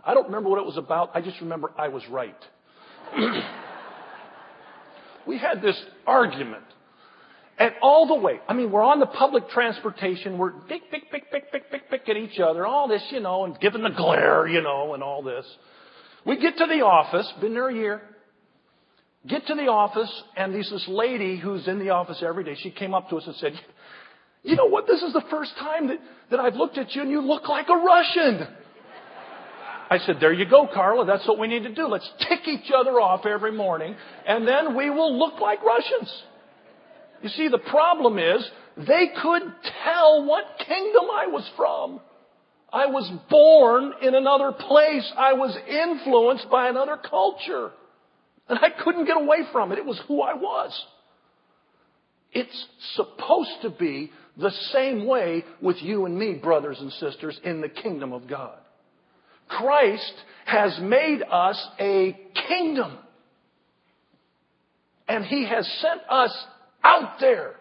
I 0.04 0.14
don't 0.14 0.26
remember 0.26 0.50
what 0.50 0.58
it 0.58 0.66
was 0.66 0.76
about. 0.76 1.12
I 1.14 1.20
just 1.20 1.40
remember 1.40 1.70
I 1.78 1.88
was 1.88 2.02
right. 2.10 2.36
we 5.26 5.38
had 5.38 5.62
this 5.62 5.80
argument. 6.06 6.64
And 7.58 7.72
all 7.80 8.06
the 8.08 8.16
way, 8.16 8.40
I 8.48 8.52
mean, 8.52 8.70
we're 8.70 8.82
on 8.82 9.00
the 9.00 9.06
public 9.06 9.48
transportation, 9.48 10.36
we're 10.36 10.52
pick, 10.52 10.90
pick, 10.90 11.10
pick, 11.10 11.30
pick, 11.30 11.50
pick, 11.50 11.70
pick, 11.70 11.88
pick 11.88 12.08
at 12.08 12.16
each 12.16 12.38
other, 12.38 12.66
all 12.66 12.86
this, 12.86 13.02
you 13.10 13.20
know, 13.20 13.44
and 13.44 13.58
giving 13.60 13.82
the 13.82 13.90
glare, 13.90 14.46
you 14.46 14.60
know, 14.60 14.92
and 14.92 15.02
all 15.02 15.22
this. 15.22 15.46
We 16.26 16.38
get 16.38 16.58
to 16.58 16.66
the 16.66 16.84
office, 16.84 17.32
been 17.40 17.54
there 17.54 17.68
a 17.68 17.74
year, 17.74 18.02
get 19.26 19.46
to 19.46 19.54
the 19.54 19.68
office, 19.68 20.10
and 20.36 20.52
there's 20.52 20.68
this 20.68 20.84
lady 20.86 21.38
who's 21.38 21.66
in 21.66 21.78
the 21.78 21.90
office 21.90 22.22
every 22.22 22.44
day, 22.44 22.56
she 22.60 22.70
came 22.70 22.92
up 22.92 23.08
to 23.08 23.16
us 23.16 23.26
and 23.26 23.36
said, 23.36 23.54
you 24.46 24.56
know 24.56 24.66
what, 24.66 24.86
this 24.86 25.02
is 25.02 25.12
the 25.12 25.24
first 25.28 25.52
time 25.58 25.88
that, 25.88 25.98
that 26.30 26.40
I've 26.40 26.54
looked 26.54 26.78
at 26.78 26.94
you 26.94 27.02
and 27.02 27.10
you 27.10 27.20
look 27.20 27.48
like 27.48 27.66
a 27.68 27.76
Russian. 27.76 28.46
I 29.90 29.98
said, 29.98 30.16
there 30.20 30.32
you 30.32 30.48
go, 30.48 30.68
Carla. 30.72 31.04
That's 31.04 31.26
what 31.26 31.38
we 31.38 31.48
need 31.48 31.64
to 31.64 31.74
do. 31.74 31.86
Let's 31.86 32.08
tick 32.28 32.46
each 32.46 32.70
other 32.74 33.00
off 33.00 33.26
every 33.26 33.52
morning, 33.52 33.94
and 34.26 34.46
then 34.46 34.76
we 34.76 34.88
will 34.90 35.18
look 35.18 35.40
like 35.40 35.62
Russians. 35.62 36.22
You 37.22 37.28
see, 37.30 37.48
the 37.48 37.58
problem 37.58 38.18
is 38.18 38.48
they 38.76 39.08
could 39.20 39.42
tell 39.84 40.24
what 40.26 40.44
kingdom 40.66 41.04
I 41.12 41.26
was 41.26 41.48
from. 41.56 42.00
I 42.72 42.86
was 42.86 43.10
born 43.30 43.92
in 44.02 44.14
another 44.14 44.52
place. 44.52 45.10
I 45.16 45.32
was 45.32 45.56
influenced 45.68 46.50
by 46.50 46.68
another 46.68 46.96
culture. 46.96 47.70
And 48.48 48.58
I 48.58 48.70
couldn't 48.70 49.06
get 49.06 49.16
away 49.16 49.38
from 49.50 49.72
it. 49.72 49.78
It 49.78 49.86
was 49.86 50.00
who 50.06 50.20
I 50.20 50.34
was. 50.34 50.84
It's 52.32 52.66
supposed 52.94 53.62
to 53.62 53.70
be 53.70 54.10
the 54.36 54.50
same 54.72 55.06
way 55.06 55.44
with 55.60 55.76
you 55.80 56.04
and 56.04 56.18
me, 56.18 56.34
brothers 56.34 56.78
and 56.80 56.92
sisters, 56.92 57.38
in 57.44 57.60
the 57.60 57.68
kingdom 57.68 58.12
of 58.12 58.28
God. 58.28 58.58
Christ 59.48 60.12
has 60.44 60.78
made 60.80 61.22
us 61.22 61.66
a 61.80 62.16
kingdom. 62.48 62.98
And 65.08 65.24
He 65.24 65.46
has 65.46 65.66
sent 65.80 66.00
us 66.10 66.46
out 66.82 67.18
there 67.20 67.54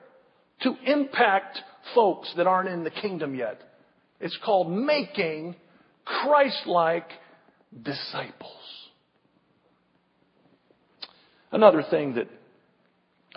to 0.62 0.76
impact 0.86 1.60
folks 1.94 2.32
that 2.38 2.48
aren't 2.48 2.70
in 2.70 2.84
the 2.84 2.90
kingdom 2.90 3.36
yet. 3.36 3.62
It's 4.20 4.38
called 4.44 4.72
making 4.72 5.56
Christ-like 6.06 7.10
disciples. 7.84 8.52
Another 11.52 11.84
thing 11.90 12.16
that 12.16 12.28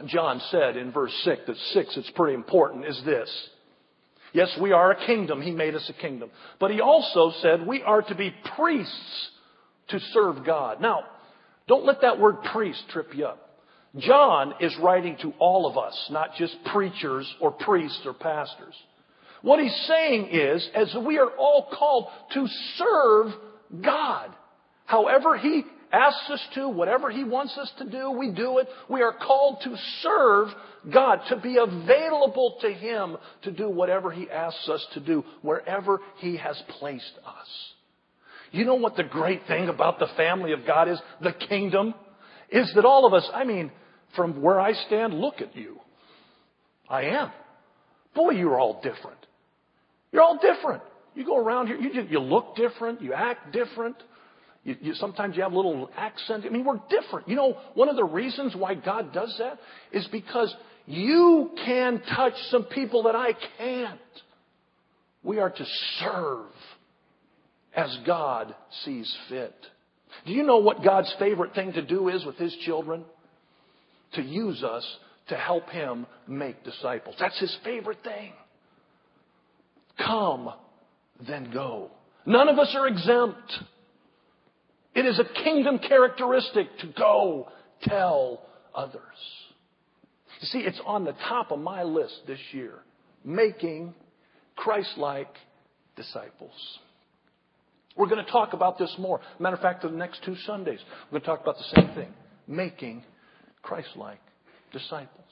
John 0.06 0.40
said 0.50 0.76
in 0.76 0.92
verse 0.92 1.12
6, 1.24 1.42
that 1.46 1.56
6, 1.56 1.96
it's 1.96 2.10
pretty 2.10 2.34
important, 2.34 2.86
is 2.86 3.00
this. 3.04 3.48
Yes, 4.32 4.56
we 4.60 4.72
are 4.72 4.90
a 4.90 5.06
kingdom. 5.06 5.40
He 5.40 5.50
made 5.50 5.74
us 5.74 5.88
a 5.88 6.00
kingdom. 6.00 6.30
But 6.60 6.70
he 6.70 6.80
also 6.80 7.32
said 7.40 7.66
we 7.66 7.82
are 7.82 8.02
to 8.02 8.14
be 8.14 8.34
priests 8.56 9.30
to 9.88 9.98
serve 10.12 10.44
God. 10.44 10.80
Now, 10.80 11.04
don't 11.66 11.86
let 11.86 12.02
that 12.02 12.20
word 12.20 12.42
priest 12.52 12.82
trip 12.90 13.14
you 13.14 13.26
up. 13.26 13.44
John 13.96 14.54
is 14.60 14.76
writing 14.82 15.16
to 15.22 15.32
all 15.38 15.66
of 15.66 15.78
us, 15.78 16.08
not 16.10 16.34
just 16.36 16.56
preachers 16.72 17.32
or 17.40 17.50
priests 17.50 18.02
or 18.04 18.12
pastors. 18.12 18.74
What 19.40 19.60
he's 19.60 19.86
saying 19.86 20.28
is, 20.30 20.68
as 20.74 20.94
we 21.06 21.18
are 21.18 21.30
all 21.38 21.68
called 21.72 22.06
to 22.34 22.46
serve 22.76 23.32
God. 23.82 24.30
However 24.84 25.36
he 25.36 25.64
asks 25.92 26.30
us 26.30 26.46
to, 26.54 26.68
whatever 26.68 27.10
he 27.10 27.24
wants 27.24 27.56
us 27.58 27.70
to 27.78 27.88
do, 27.88 28.10
we 28.10 28.30
do 28.30 28.58
it. 28.58 28.68
We 28.88 29.02
are 29.02 29.12
called 29.12 29.58
to 29.64 29.76
serve 30.02 30.48
God, 30.92 31.20
to 31.28 31.36
be 31.36 31.56
available 31.56 32.58
to 32.60 32.72
him 32.72 33.16
to 33.42 33.50
do 33.50 33.68
whatever 33.68 34.10
he 34.10 34.30
asks 34.30 34.68
us 34.68 34.86
to 34.94 35.00
do, 35.00 35.24
wherever 35.42 36.00
he 36.18 36.36
has 36.36 36.60
placed 36.78 37.18
us. 37.26 37.48
You 38.50 38.64
know 38.64 38.76
what 38.76 38.96
the 38.96 39.04
great 39.04 39.42
thing 39.46 39.68
about 39.68 39.98
the 39.98 40.08
family 40.16 40.52
of 40.52 40.66
God 40.66 40.88
is? 40.88 40.98
The 41.20 41.32
kingdom? 41.32 41.94
Is 42.50 42.72
that 42.74 42.84
all 42.84 43.06
of 43.06 43.12
us, 43.12 43.28
I 43.34 43.44
mean, 43.44 43.70
from 44.16 44.40
where 44.40 44.58
I 44.58 44.72
stand, 44.72 45.14
look 45.14 45.40
at 45.40 45.54
you. 45.54 45.78
I 46.88 47.02
am. 47.02 47.30
Boy, 48.14 48.30
you're 48.30 48.58
all 48.58 48.80
different. 48.82 49.18
You're 50.12 50.22
all 50.22 50.38
different. 50.38 50.82
You 51.14 51.26
go 51.26 51.36
around 51.36 51.66
here, 51.66 51.76
you, 51.76 52.02
you 52.08 52.20
look 52.20 52.56
different, 52.56 53.02
you 53.02 53.12
act 53.12 53.52
different. 53.52 53.96
You, 54.68 54.76
you, 54.82 54.94
sometimes 54.94 55.34
you 55.34 55.42
have 55.42 55.52
a 55.52 55.56
little 55.56 55.88
accent. 55.96 56.44
I 56.44 56.50
mean, 56.50 56.62
we're 56.62 56.78
different. 56.90 57.26
You 57.26 57.36
know, 57.36 57.56
one 57.72 57.88
of 57.88 57.96
the 57.96 58.04
reasons 58.04 58.54
why 58.54 58.74
God 58.74 59.14
does 59.14 59.34
that 59.38 59.58
is 59.92 60.06
because 60.12 60.54
you 60.84 61.52
can 61.64 62.02
touch 62.14 62.34
some 62.50 62.64
people 62.64 63.04
that 63.04 63.16
I 63.16 63.30
can't. 63.56 63.98
We 65.22 65.38
are 65.38 65.48
to 65.48 65.64
serve 66.00 66.50
as 67.74 67.96
God 68.04 68.54
sees 68.84 69.10
fit. 69.30 69.54
Do 70.26 70.34
you 70.34 70.42
know 70.42 70.58
what 70.58 70.84
God's 70.84 71.14
favorite 71.18 71.54
thing 71.54 71.72
to 71.72 71.82
do 71.82 72.10
is 72.10 72.26
with 72.26 72.36
His 72.36 72.54
children? 72.66 73.06
To 74.16 74.22
use 74.22 74.62
us 74.62 74.86
to 75.28 75.36
help 75.36 75.70
Him 75.70 76.06
make 76.26 76.62
disciples. 76.62 77.16
That's 77.18 77.40
His 77.40 77.56
favorite 77.64 78.02
thing. 78.04 78.32
Come, 79.96 80.50
then 81.26 81.50
go. 81.54 81.90
None 82.26 82.48
of 82.48 82.58
us 82.58 82.74
are 82.78 82.86
exempt. 82.86 83.50
It 84.98 85.06
is 85.06 85.20
a 85.20 85.44
kingdom 85.44 85.78
characteristic 85.78 86.76
to 86.80 86.88
go 86.88 87.52
tell 87.82 88.42
others. 88.74 89.00
You 90.40 90.48
see, 90.48 90.58
it's 90.58 90.80
on 90.84 91.04
the 91.04 91.12
top 91.28 91.52
of 91.52 91.60
my 91.60 91.84
list 91.84 92.22
this 92.26 92.40
year 92.50 92.80
making 93.24 93.94
Christ 94.56 94.94
like 94.96 95.32
disciples. 95.94 96.50
We're 97.96 98.08
going 98.08 98.24
to 98.24 98.30
talk 98.32 98.54
about 98.54 98.76
this 98.76 98.92
more. 98.98 99.20
Matter 99.38 99.54
of 99.54 99.62
fact, 99.62 99.82
for 99.82 99.88
the 99.88 99.96
next 99.96 100.24
two 100.24 100.34
Sundays, 100.44 100.80
we're 101.12 101.20
going 101.20 101.22
to 101.22 101.26
talk 101.28 101.42
about 101.42 101.58
the 101.58 101.80
same 101.80 101.94
thing 101.94 102.12
making 102.48 103.04
Christ 103.62 103.90
like 103.94 104.20
disciples. 104.72 105.30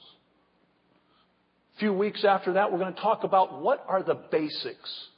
A 1.75 1.79
few 1.79 1.91
weeks 1.91 2.23
after 2.23 2.53
that, 2.53 2.71
we're 2.71 2.79
going 2.79 2.93
to 2.93 3.01
talk 3.01 3.25
about 3.25 3.61
what 3.61 3.83
are 3.85 4.01
the 4.01 4.15
basics 4.31 5.09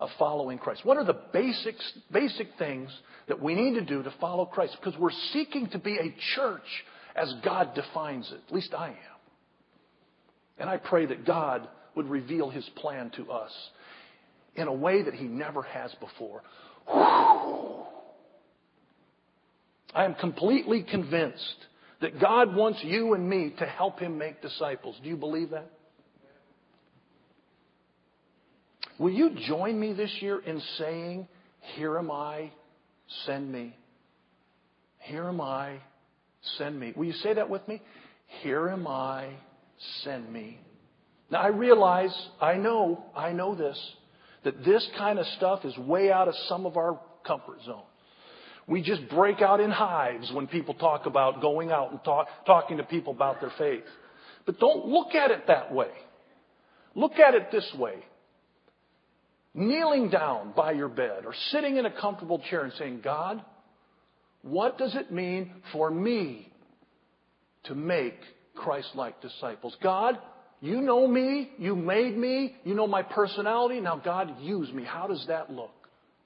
of 0.00 0.10
following 0.18 0.58
Christ. 0.58 0.84
What 0.84 0.96
are 0.96 1.04
the 1.04 1.20
basics, 1.32 1.92
basic 2.10 2.48
things 2.58 2.90
that 3.28 3.40
we 3.40 3.54
need 3.54 3.74
to 3.74 3.84
do 3.84 4.02
to 4.02 4.12
follow 4.20 4.44
Christ? 4.44 4.76
Because 4.80 4.98
we're 4.98 5.10
seeking 5.32 5.68
to 5.68 5.78
be 5.78 5.96
a 5.96 6.14
church 6.34 6.84
as 7.14 7.32
God 7.44 7.74
defines 7.74 8.30
it. 8.32 8.40
At 8.48 8.54
least 8.54 8.74
I 8.74 8.88
am. 8.88 8.96
And 10.58 10.68
I 10.68 10.76
pray 10.76 11.06
that 11.06 11.24
God 11.24 11.68
would 11.94 12.08
reveal 12.08 12.50
his 12.50 12.68
plan 12.76 13.10
to 13.16 13.30
us 13.30 13.52
in 14.56 14.68
a 14.68 14.72
way 14.72 15.02
that 15.02 15.14
he 15.14 15.24
never 15.24 15.62
has 15.62 15.94
before. 16.00 16.42
I 19.94 20.04
am 20.04 20.14
completely 20.14 20.82
convinced 20.82 21.56
that 22.00 22.20
God 22.20 22.54
wants 22.54 22.80
you 22.82 23.14
and 23.14 23.28
me 23.28 23.54
to 23.58 23.66
help 23.66 24.00
him 24.00 24.18
make 24.18 24.42
disciples. 24.42 24.96
Do 25.02 25.08
you 25.08 25.16
believe 25.16 25.50
that? 25.50 25.70
Will 28.98 29.10
you 29.10 29.30
join 29.46 29.78
me 29.78 29.92
this 29.92 30.10
year 30.20 30.38
in 30.38 30.60
saying, 30.78 31.28
Here 31.74 31.98
am 31.98 32.10
I, 32.10 32.52
send 33.26 33.50
me? 33.50 33.76
Here 34.98 35.24
am 35.24 35.40
I, 35.40 35.78
send 36.58 36.78
me. 36.78 36.92
Will 36.96 37.06
you 37.06 37.12
say 37.14 37.34
that 37.34 37.50
with 37.50 37.66
me? 37.68 37.82
Here 38.42 38.68
am 38.68 38.86
I, 38.86 39.30
send 40.02 40.32
me. 40.32 40.58
Now 41.30 41.40
I 41.40 41.48
realize, 41.48 42.14
I 42.40 42.54
know, 42.54 43.04
I 43.16 43.32
know 43.32 43.54
this, 43.54 43.78
that 44.44 44.64
this 44.64 44.86
kind 44.96 45.18
of 45.18 45.26
stuff 45.36 45.64
is 45.64 45.76
way 45.78 46.12
out 46.12 46.28
of 46.28 46.34
some 46.48 46.66
of 46.66 46.76
our 46.76 47.00
comfort 47.26 47.58
zone. 47.66 47.82
We 48.66 48.80
just 48.80 49.08
break 49.10 49.42
out 49.42 49.60
in 49.60 49.70
hives 49.70 50.30
when 50.32 50.46
people 50.46 50.74
talk 50.74 51.06
about 51.06 51.42
going 51.42 51.70
out 51.70 51.90
and 51.90 52.02
talk, 52.02 52.28
talking 52.46 52.78
to 52.78 52.84
people 52.84 53.12
about 53.12 53.40
their 53.40 53.52
faith. 53.58 53.84
But 54.46 54.58
don't 54.58 54.86
look 54.86 55.14
at 55.14 55.30
it 55.30 55.46
that 55.48 55.72
way. 55.72 55.90
Look 56.94 57.18
at 57.18 57.34
it 57.34 57.50
this 57.50 57.70
way. 57.78 57.96
Kneeling 59.54 60.10
down 60.10 60.52
by 60.56 60.72
your 60.72 60.88
bed 60.88 61.24
or 61.24 61.34
sitting 61.50 61.76
in 61.76 61.86
a 61.86 62.00
comfortable 62.00 62.40
chair 62.50 62.64
and 62.64 62.72
saying, 62.74 63.00
God, 63.04 63.42
what 64.42 64.78
does 64.78 64.94
it 64.96 65.12
mean 65.12 65.52
for 65.72 65.90
me 65.90 66.52
to 67.64 67.74
make 67.74 68.18
Christ 68.56 68.88
like 68.94 69.22
disciples? 69.22 69.76
God, 69.82 70.18
you 70.60 70.80
know 70.80 71.06
me. 71.06 71.50
You 71.58 71.76
made 71.76 72.16
me. 72.16 72.56
You 72.64 72.74
know 72.74 72.86
my 72.86 73.02
personality. 73.02 73.80
Now, 73.80 73.96
God, 73.96 74.34
use 74.40 74.72
me. 74.72 74.82
How 74.84 75.06
does 75.06 75.24
that 75.28 75.50
look? 75.50 75.70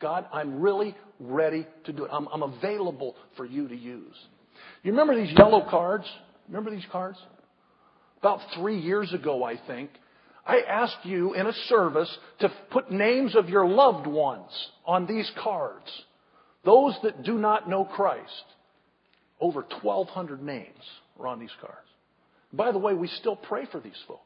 God, 0.00 0.26
I'm 0.32 0.60
really 0.60 0.96
ready 1.20 1.66
to 1.84 1.92
do 1.92 2.04
it. 2.04 2.10
I'm, 2.12 2.28
I'm 2.28 2.42
available 2.42 3.14
for 3.36 3.44
you 3.44 3.68
to 3.68 3.76
use. 3.76 4.14
You 4.82 4.92
remember 4.92 5.16
these 5.20 5.36
yellow 5.36 5.66
cards? 5.68 6.04
Remember 6.46 6.70
these 6.70 6.86
cards? 6.90 7.18
About 8.20 8.40
three 8.56 8.78
years 8.78 9.12
ago, 9.12 9.44
I 9.44 9.56
think, 9.66 9.90
I 10.48 10.62
asked 10.66 11.04
you 11.04 11.34
in 11.34 11.46
a 11.46 11.52
service 11.68 12.18
to 12.40 12.50
put 12.70 12.90
names 12.90 13.36
of 13.36 13.50
your 13.50 13.66
loved 13.66 14.06
ones 14.06 14.50
on 14.86 15.06
these 15.06 15.30
cards. 15.42 15.86
Those 16.64 16.96
that 17.02 17.22
do 17.22 17.34
not 17.34 17.68
know 17.68 17.84
Christ. 17.84 18.44
Over 19.40 19.60
1,200 19.82 20.42
names 20.42 20.82
were 21.18 21.26
on 21.26 21.38
these 21.38 21.54
cards. 21.60 21.76
By 22.52 22.72
the 22.72 22.78
way, 22.78 22.94
we 22.94 23.08
still 23.08 23.36
pray 23.36 23.66
for 23.70 23.78
these 23.78 24.00
folks. 24.08 24.22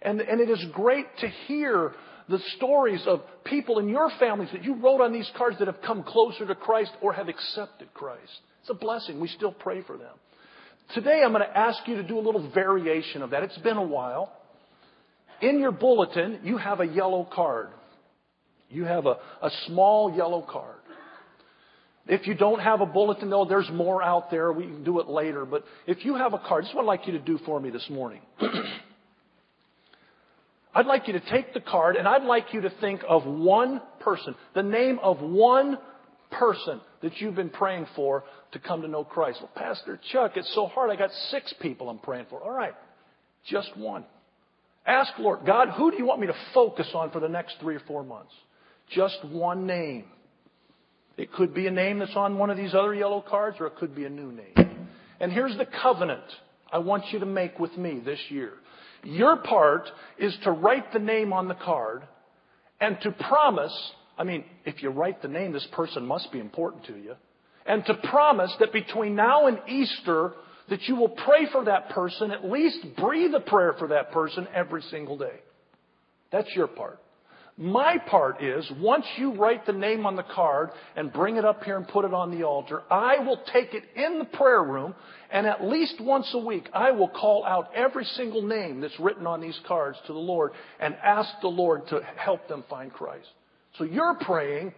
And, 0.00 0.22
and 0.22 0.40
it 0.40 0.48
is 0.48 0.64
great 0.72 1.06
to 1.18 1.28
hear 1.28 1.92
the 2.30 2.38
stories 2.56 3.02
of 3.06 3.20
people 3.44 3.78
in 3.80 3.88
your 3.88 4.10
families 4.18 4.48
that 4.52 4.64
you 4.64 4.76
wrote 4.76 5.02
on 5.02 5.12
these 5.12 5.30
cards 5.36 5.58
that 5.58 5.66
have 5.66 5.82
come 5.82 6.02
closer 6.02 6.46
to 6.46 6.54
Christ 6.54 6.92
or 7.02 7.12
have 7.12 7.28
accepted 7.28 7.92
Christ. 7.92 8.40
It's 8.62 8.70
a 8.70 8.74
blessing. 8.74 9.20
We 9.20 9.28
still 9.28 9.52
pray 9.52 9.82
for 9.82 9.98
them. 9.98 10.14
Today 10.94 11.22
I'm 11.22 11.32
going 11.32 11.46
to 11.46 11.58
ask 11.58 11.86
you 11.86 11.96
to 11.96 12.02
do 12.02 12.18
a 12.18 12.20
little 12.20 12.50
variation 12.50 13.20
of 13.20 13.30
that. 13.30 13.42
It's 13.42 13.58
been 13.58 13.76
a 13.76 13.82
while. 13.82 14.32
In 15.40 15.58
your 15.58 15.72
bulletin, 15.72 16.40
you 16.44 16.56
have 16.58 16.80
a 16.80 16.86
yellow 16.86 17.28
card. 17.32 17.68
You 18.68 18.84
have 18.84 19.06
a, 19.06 19.16
a 19.42 19.50
small 19.66 20.14
yellow 20.14 20.42
card. 20.42 20.76
If 22.06 22.26
you 22.26 22.34
don't 22.34 22.60
have 22.60 22.80
a 22.80 22.86
bulletin, 22.86 23.30
though, 23.30 23.44
there's 23.44 23.70
more 23.70 24.02
out 24.02 24.30
there. 24.30 24.52
We 24.52 24.64
can 24.64 24.84
do 24.84 25.00
it 25.00 25.08
later. 25.08 25.44
But 25.44 25.64
if 25.86 26.04
you 26.04 26.16
have 26.16 26.34
a 26.34 26.38
card, 26.38 26.64
this 26.64 26.70
is 26.70 26.74
what 26.74 26.82
I'd 26.82 26.86
like 26.86 27.06
you 27.06 27.12
to 27.12 27.18
do 27.18 27.38
for 27.44 27.60
me 27.60 27.70
this 27.70 27.88
morning. 27.88 28.20
I'd 30.74 30.86
like 30.86 31.06
you 31.08 31.14
to 31.14 31.20
take 31.20 31.52
the 31.52 31.60
card 31.60 31.96
and 31.96 32.06
I'd 32.06 32.22
like 32.22 32.54
you 32.54 32.60
to 32.62 32.70
think 32.80 33.02
of 33.08 33.24
one 33.26 33.82
person, 34.00 34.34
the 34.54 34.62
name 34.62 35.00
of 35.02 35.20
one 35.20 35.78
person 36.30 36.80
that 37.02 37.20
you've 37.20 37.34
been 37.34 37.50
praying 37.50 37.86
for 37.96 38.22
to 38.52 38.58
come 38.60 38.82
to 38.82 38.88
know 38.88 39.02
Christ. 39.02 39.38
Well, 39.40 39.50
Pastor 39.54 40.00
Chuck, 40.12 40.32
it's 40.36 40.52
so 40.54 40.66
hard. 40.66 40.90
I 40.90 40.96
got 40.96 41.10
six 41.30 41.52
people 41.60 41.88
I'm 41.88 41.98
praying 41.98 42.26
for. 42.30 42.40
All 42.40 42.52
right, 42.52 42.74
just 43.46 43.76
one. 43.76 44.04
Ask 44.86 45.12
Lord, 45.18 45.40
God, 45.46 45.68
who 45.70 45.90
do 45.90 45.96
you 45.96 46.06
want 46.06 46.20
me 46.20 46.26
to 46.26 46.34
focus 46.54 46.88
on 46.94 47.10
for 47.10 47.20
the 47.20 47.28
next 47.28 47.56
three 47.60 47.76
or 47.76 47.82
four 47.86 48.02
months? 48.02 48.32
Just 48.90 49.18
one 49.24 49.66
name. 49.66 50.04
It 51.16 51.32
could 51.32 51.54
be 51.54 51.66
a 51.66 51.70
name 51.70 51.98
that's 51.98 52.16
on 52.16 52.38
one 52.38 52.50
of 52.50 52.56
these 52.56 52.74
other 52.74 52.94
yellow 52.94 53.20
cards, 53.20 53.58
or 53.60 53.66
it 53.66 53.76
could 53.76 53.94
be 53.94 54.04
a 54.04 54.10
new 54.10 54.32
name. 54.32 54.88
And 55.20 55.30
here's 55.30 55.56
the 55.58 55.66
covenant 55.82 56.24
I 56.72 56.78
want 56.78 57.04
you 57.12 57.18
to 57.18 57.26
make 57.26 57.58
with 57.58 57.76
me 57.76 58.00
this 58.02 58.18
year. 58.30 58.52
Your 59.04 59.36
part 59.36 59.88
is 60.18 60.36
to 60.44 60.50
write 60.50 60.92
the 60.92 60.98
name 60.98 61.32
on 61.32 61.48
the 61.48 61.54
card 61.54 62.02
and 62.80 62.96
to 63.02 63.10
promise, 63.12 63.74
I 64.18 64.24
mean, 64.24 64.44
if 64.64 64.82
you 64.82 64.90
write 64.90 65.20
the 65.20 65.28
name, 65.28 65.52
this 65.52 65.66
person 65.72 66.06
must 66.06 66.32
be 66.32 66.38
important 66.38 66.84
to 66.86 66.96
you, 66.96 67.14
and 67.66 67.84
to 67.84 67.94
promise 68.08 68.54
that 68.60 68.72
between 68.72 69.14
now 69.14 69.46
and 69.46 69.58
Easter, 69.68 70.32
that 70.70 70.82
you 70.84 70.96
will 70.96 71.08
pray 71.10 71.46
for 71.52 71.64
that 71.64 71.90
person, 71.90 72.30
at 72.30 72.44
least 72.44 72.78
breathe 72.96 73.34
a 73.34 73.40
prayer 73.40 73.74
for 73.78 73.88
that 73.88 74.12
person 74.12 74.48
every 74.54 74.82
single 74.82 75.18
day. 75.18 75.40
That's 76.32 76.48
your 76.54 76.68
part. 76.68 76.98
My 77.58 77.98
part 77.98 78.42
is, 78.42 78.70
once 78.78 79.04
you 79.18 79.34
write 79.34 79.66
the 79.66 79.74
name 79.74 80.06
on 80.06 80.16
the 80.16 80.22
card 80.22 80.70
and 80.96 81.12
bring 81.12 81.36
it 81.36 81.44
up 81.44 81.62
here 81.62 81.76
and 81.76 81.86
put 81.86 82.06
it 82.06 82.14
on 82.14 82.30
the 82.30 82.44
altar, 82.44 82.82
I 82.90 83.18
will 83.18 83.42
take 83.52 83.74
it 83.74 83.82
in 83.94 84.18
the 84.18 84.24
prayer 84.24 84.62
room 84.62 84.94
and 85.30 85.46
at 85.46 85.62
least 85.62 86.00
once 86.00 86.30
a 86.32 86.38
week 86.38 86.70
I 86.72 86.92
will 86.92 87.10
call 87.10 87.44
out 87.44 87.70
every 87.74 88.04
single 88.04 88.40
name 88.40 88.80
that's 88.80 88.98
written 88.98 89.26
on 89.26 89.42
these 89.42 89.58
cards 89.68 89.98
to 90.06 90.14
the 90.14 90.18
Lord 90.18 90.52
and 90.78 90.94
ask 91.04 91.28
the 91.42 91.48
Lord 91.48 91.86
to 91.88 92.00
help 92.16 92.48
them 92.48 92.64
find 92.70 92.90
Christ. 92.90 93.28
So 93.76 93.84
you're 93.84 94.16
praying 94.22 94.72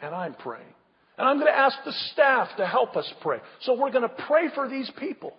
and 0.00 0.14
I'm 0.14 0.34
praying. 0.34 0.74
And 1.18 1.28
I'm 1.28 1.36
going 1.36 1.52
to 1.52 1.58
ask 1.58 1.76
the 1.84 1.92
staff 2.12 2.48
to 2.58 2.66
help 2.66 2.96
us 2.96 3.12
pray. 3.20 3.38
So 3.62 3.74
we're 3.74 3.90
going 3.90 4.08
to 4.08 4.24
pray 4.26 4.48
for 4.54 4.68
these 4.68 4.90
people. 4.98 5.36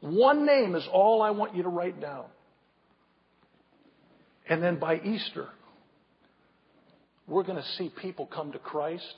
One 0.00 0.46
name 0.46 0.76
is 0.76 0.86
all 0.92 1.20
I 1.20 1.30
want 1.30 1.56
you 1.56 1.64
to 1.64 1.68
write 1.68 2.00
down. 2.00 2.26
And 4.48 4.62
then 4.62 4.78
by 4.78 5.00
Easter, 5.00 5.48
we're 7.26 7.42
going 7.42 7.58
to 7.58 7.68
see 7.76 7.90
people 8.00 8.26
come 8.26 8.52
to 8.52 8.58
Christ. 8.58 9.14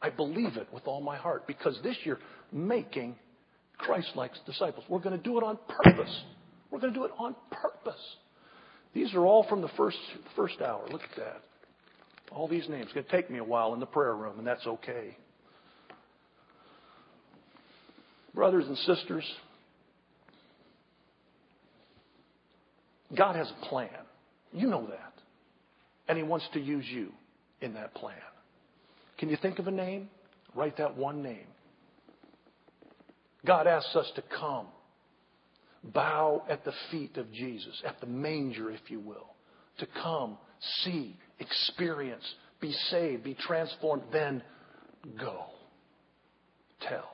I 0.00 0.10
believe 0.10 0.56
it 0.56 0.68
with 0.72 0.86
all 0.86 1.00
my 1.00 1.16
heart 1.16 1.46
because 1.46 1.78
this 1.82 1.96
year, 2.04 2.18
making 2.50 3.16
Christ 3.78 4.12
like 4.14 4.32
disciples. 4.46 4.84
We're 4.88 5.00
going 5.00 5.16
to 5.16 5.22
do 5.22 5.36
it 5.38 5.44
on 5.44 5.58
purpose. 5.68 6.22
We're 6.70 6.80
going 6.80 6.92
to 6.92 6.98
do 6.98 7.04
it 7.04 7.12
on 7.18 7.34
purpose. 7.50 8.00
These 8.94 9.14
are 9.14 9.26
all 9.26 9.46
from 9.48 9.60
the 9.60 9.70
first, 9.76 9.98
first 10.36 10.60
hour. 10.60 10.86
Look 10.90 11.02
at 11.02 11.16
that. 11.16 11.42
All 12.30 12.48
these 12.48 12.68
names. 12.68 12.84
It's 12.84 12.92
going 12.92 13.06
to 13.06 13.12
take 13.12 13.30
me 13.30 13.38
a 13.38 13.44
while 13.44 13.74
in 13.74 13.80
the 13.80 13.86
prayer 13.86 14.14
room, 14.14 14.38
and 14.38 14.46
that's 14.46 14.66
okay. 14.66 15.16
Brothers 18.34 18.64
and 18.66 18.76
sisters, 18.78 19.24
God 23.16 23.36
has 23.36 23.50
a 23.50 23.66
plan. 23.66 23.88
You 24.52 24.68
know 24.68 24.86
that. 24.86 25.12
And 26.08 26.18
He 26.18 26.24
wants 26.24 26.46
to 26.54 26.60
use 26.60 26.84
you 26.88 27.12
in 27.60 27.74
that 27.74 27.94
plan. 27.94 28.16
Can 29.18 29.28
you 29.28 29.36
think 29.40 29.58
of 29.58 29.68
a 29.68 29.70
name? 29.70 30.08
Write 30.54 30.76
that 30.78 30.96
one 30.96 31.22
name. 31.22 31.46
God 33.46 33.66
asks 33.66 33.94
us 33.94 34.10
to 34.16 34.22
come, 34.38 34.66
bow 35.82 36.42
at 36.48 36.64
the 36.64 36.72
feet 36.90 37.16
of 37.16 37.30
Jesus, 37.32 37.82
at 37.86 38.00
the 38.00 38.06
manger, 38.06 38.70
if 38.70 38.80
you 38.88 39.00
will, 39.00 39.34
to 39.78 39.86
come, 40.02 40.38
see, 40.82 41.16
experience, 41.38 42.24
be 42.60 42.72
saved, 42.90 43.22
be 43.22 43.34
transformed, 43.34 44.02
then 44.12 44.42
go. 45.18 45.44
Tell. 46.80 47.10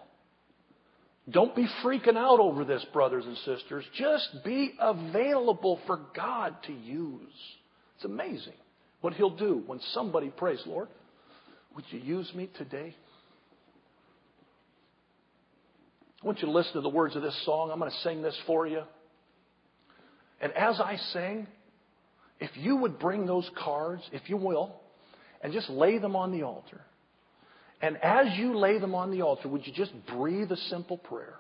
Don't 1.29 1.55
be 1.55 1.67
freaking 1.85 2.17
out 2.17 2.41
over 2.41 2.65
this, 2.65 2.85
brothers 2.93 3.25
and 3.27 3.37
sisters. 3.39 3.85
Just 3.95 4.29
be 4.45 4.73
available 4.81 5.79
for 5.87 6.01
God 6.17 6.57
to 6.67 6.73
use. 6.73 7.21
It's 7.97 8.05
amazing 8.05 8.55
what 9.01 9.15
He'll 9.15 9.37
do 9.37 9.63
when 9.67 9.81
somebody 9.93 10.31
prays, 10.31 10.63
Lord, 10.67 10.89
would 11.75 11.85
you 11.91 12.01
use 12.01 12.33
me 12.35 12.51
today? 12.57 12.95
I 16.23 16.27
want 16.27 16.41
you 16.41 16.47
to 16.47 16.53
listen 16.53 16.75
to 16.75 16.81
the 16.81 16.89
words 16.89 17.17
of 17.17 17.23
this 17.23 17.39
song. 17.45 17.71
I'm 17.71 17.79
going 17.79 17.91
to 17.91 17.97
sing 17.99 18.23
this 18.23 18.39
for 18.47 18.67
you. 18.67 18.83
And 20.41 20.53
as 20.53 20.81
I 20.81 20.97
sing, 21.13 21.47
if 22.41 22.51
you 22.57 22.77
would 22.77 22.99
bring 22.99 23.27
those 23.27 23.49
cards, 23.63 24.03
if 24.13 24.29
you 24.29 24.37
will, 24.37 24.75
and 25.43 25.53
just 25.53 25.71
lay 25.71 25.99
them 25.99 26.17
on 26.17 26.33
the 26.33 26.43
altar. 26.43 26.83
And 27.83 27.97
as 28.03 28.37
you 28.37 28.59
lay 28.59 28.79
them 28.79 28.95
on 28.95 29.11
the 29.11 29.23
altar, 29.23 29.49
would 29.49 29.67
you 29.67 29.73
just 29.73 29.93
breathe 30.07 30.53
a 30.53 30.57
simple 30.57 30.99
prayer? 30.99 31.35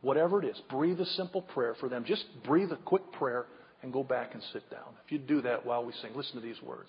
Whatever 0.00 0.42
it 0.42 0.48
is, 0.48 0.60
breathe 0.70 1.00
a 1.00 1.06
simple 1.06 1.42
prayer 1.42 1.74
for 1.78 1.88
them. 1.88 2.04
Just 2.04 2.24
breathe 2.44 2.72
a 2.72 2.76
quick 2.76 3.12
prayer 3.12 3.46
and 3.82 3.92
go 3.92 4.02
back 4.02 4.34
and 4.34 4.42
sit 4.52 4.68
down. 4.70 4.94
If 5.04 5.12
you 5.12 5.18
do 5.18 5.42
that 5.42 5.64
while 5.64 5.84
we 5.84 5.92
sing, 6.00 6.12
listen 6.14 6.34
to 6.34 6.40
these 6.40 6.60
words. 6.62 6.88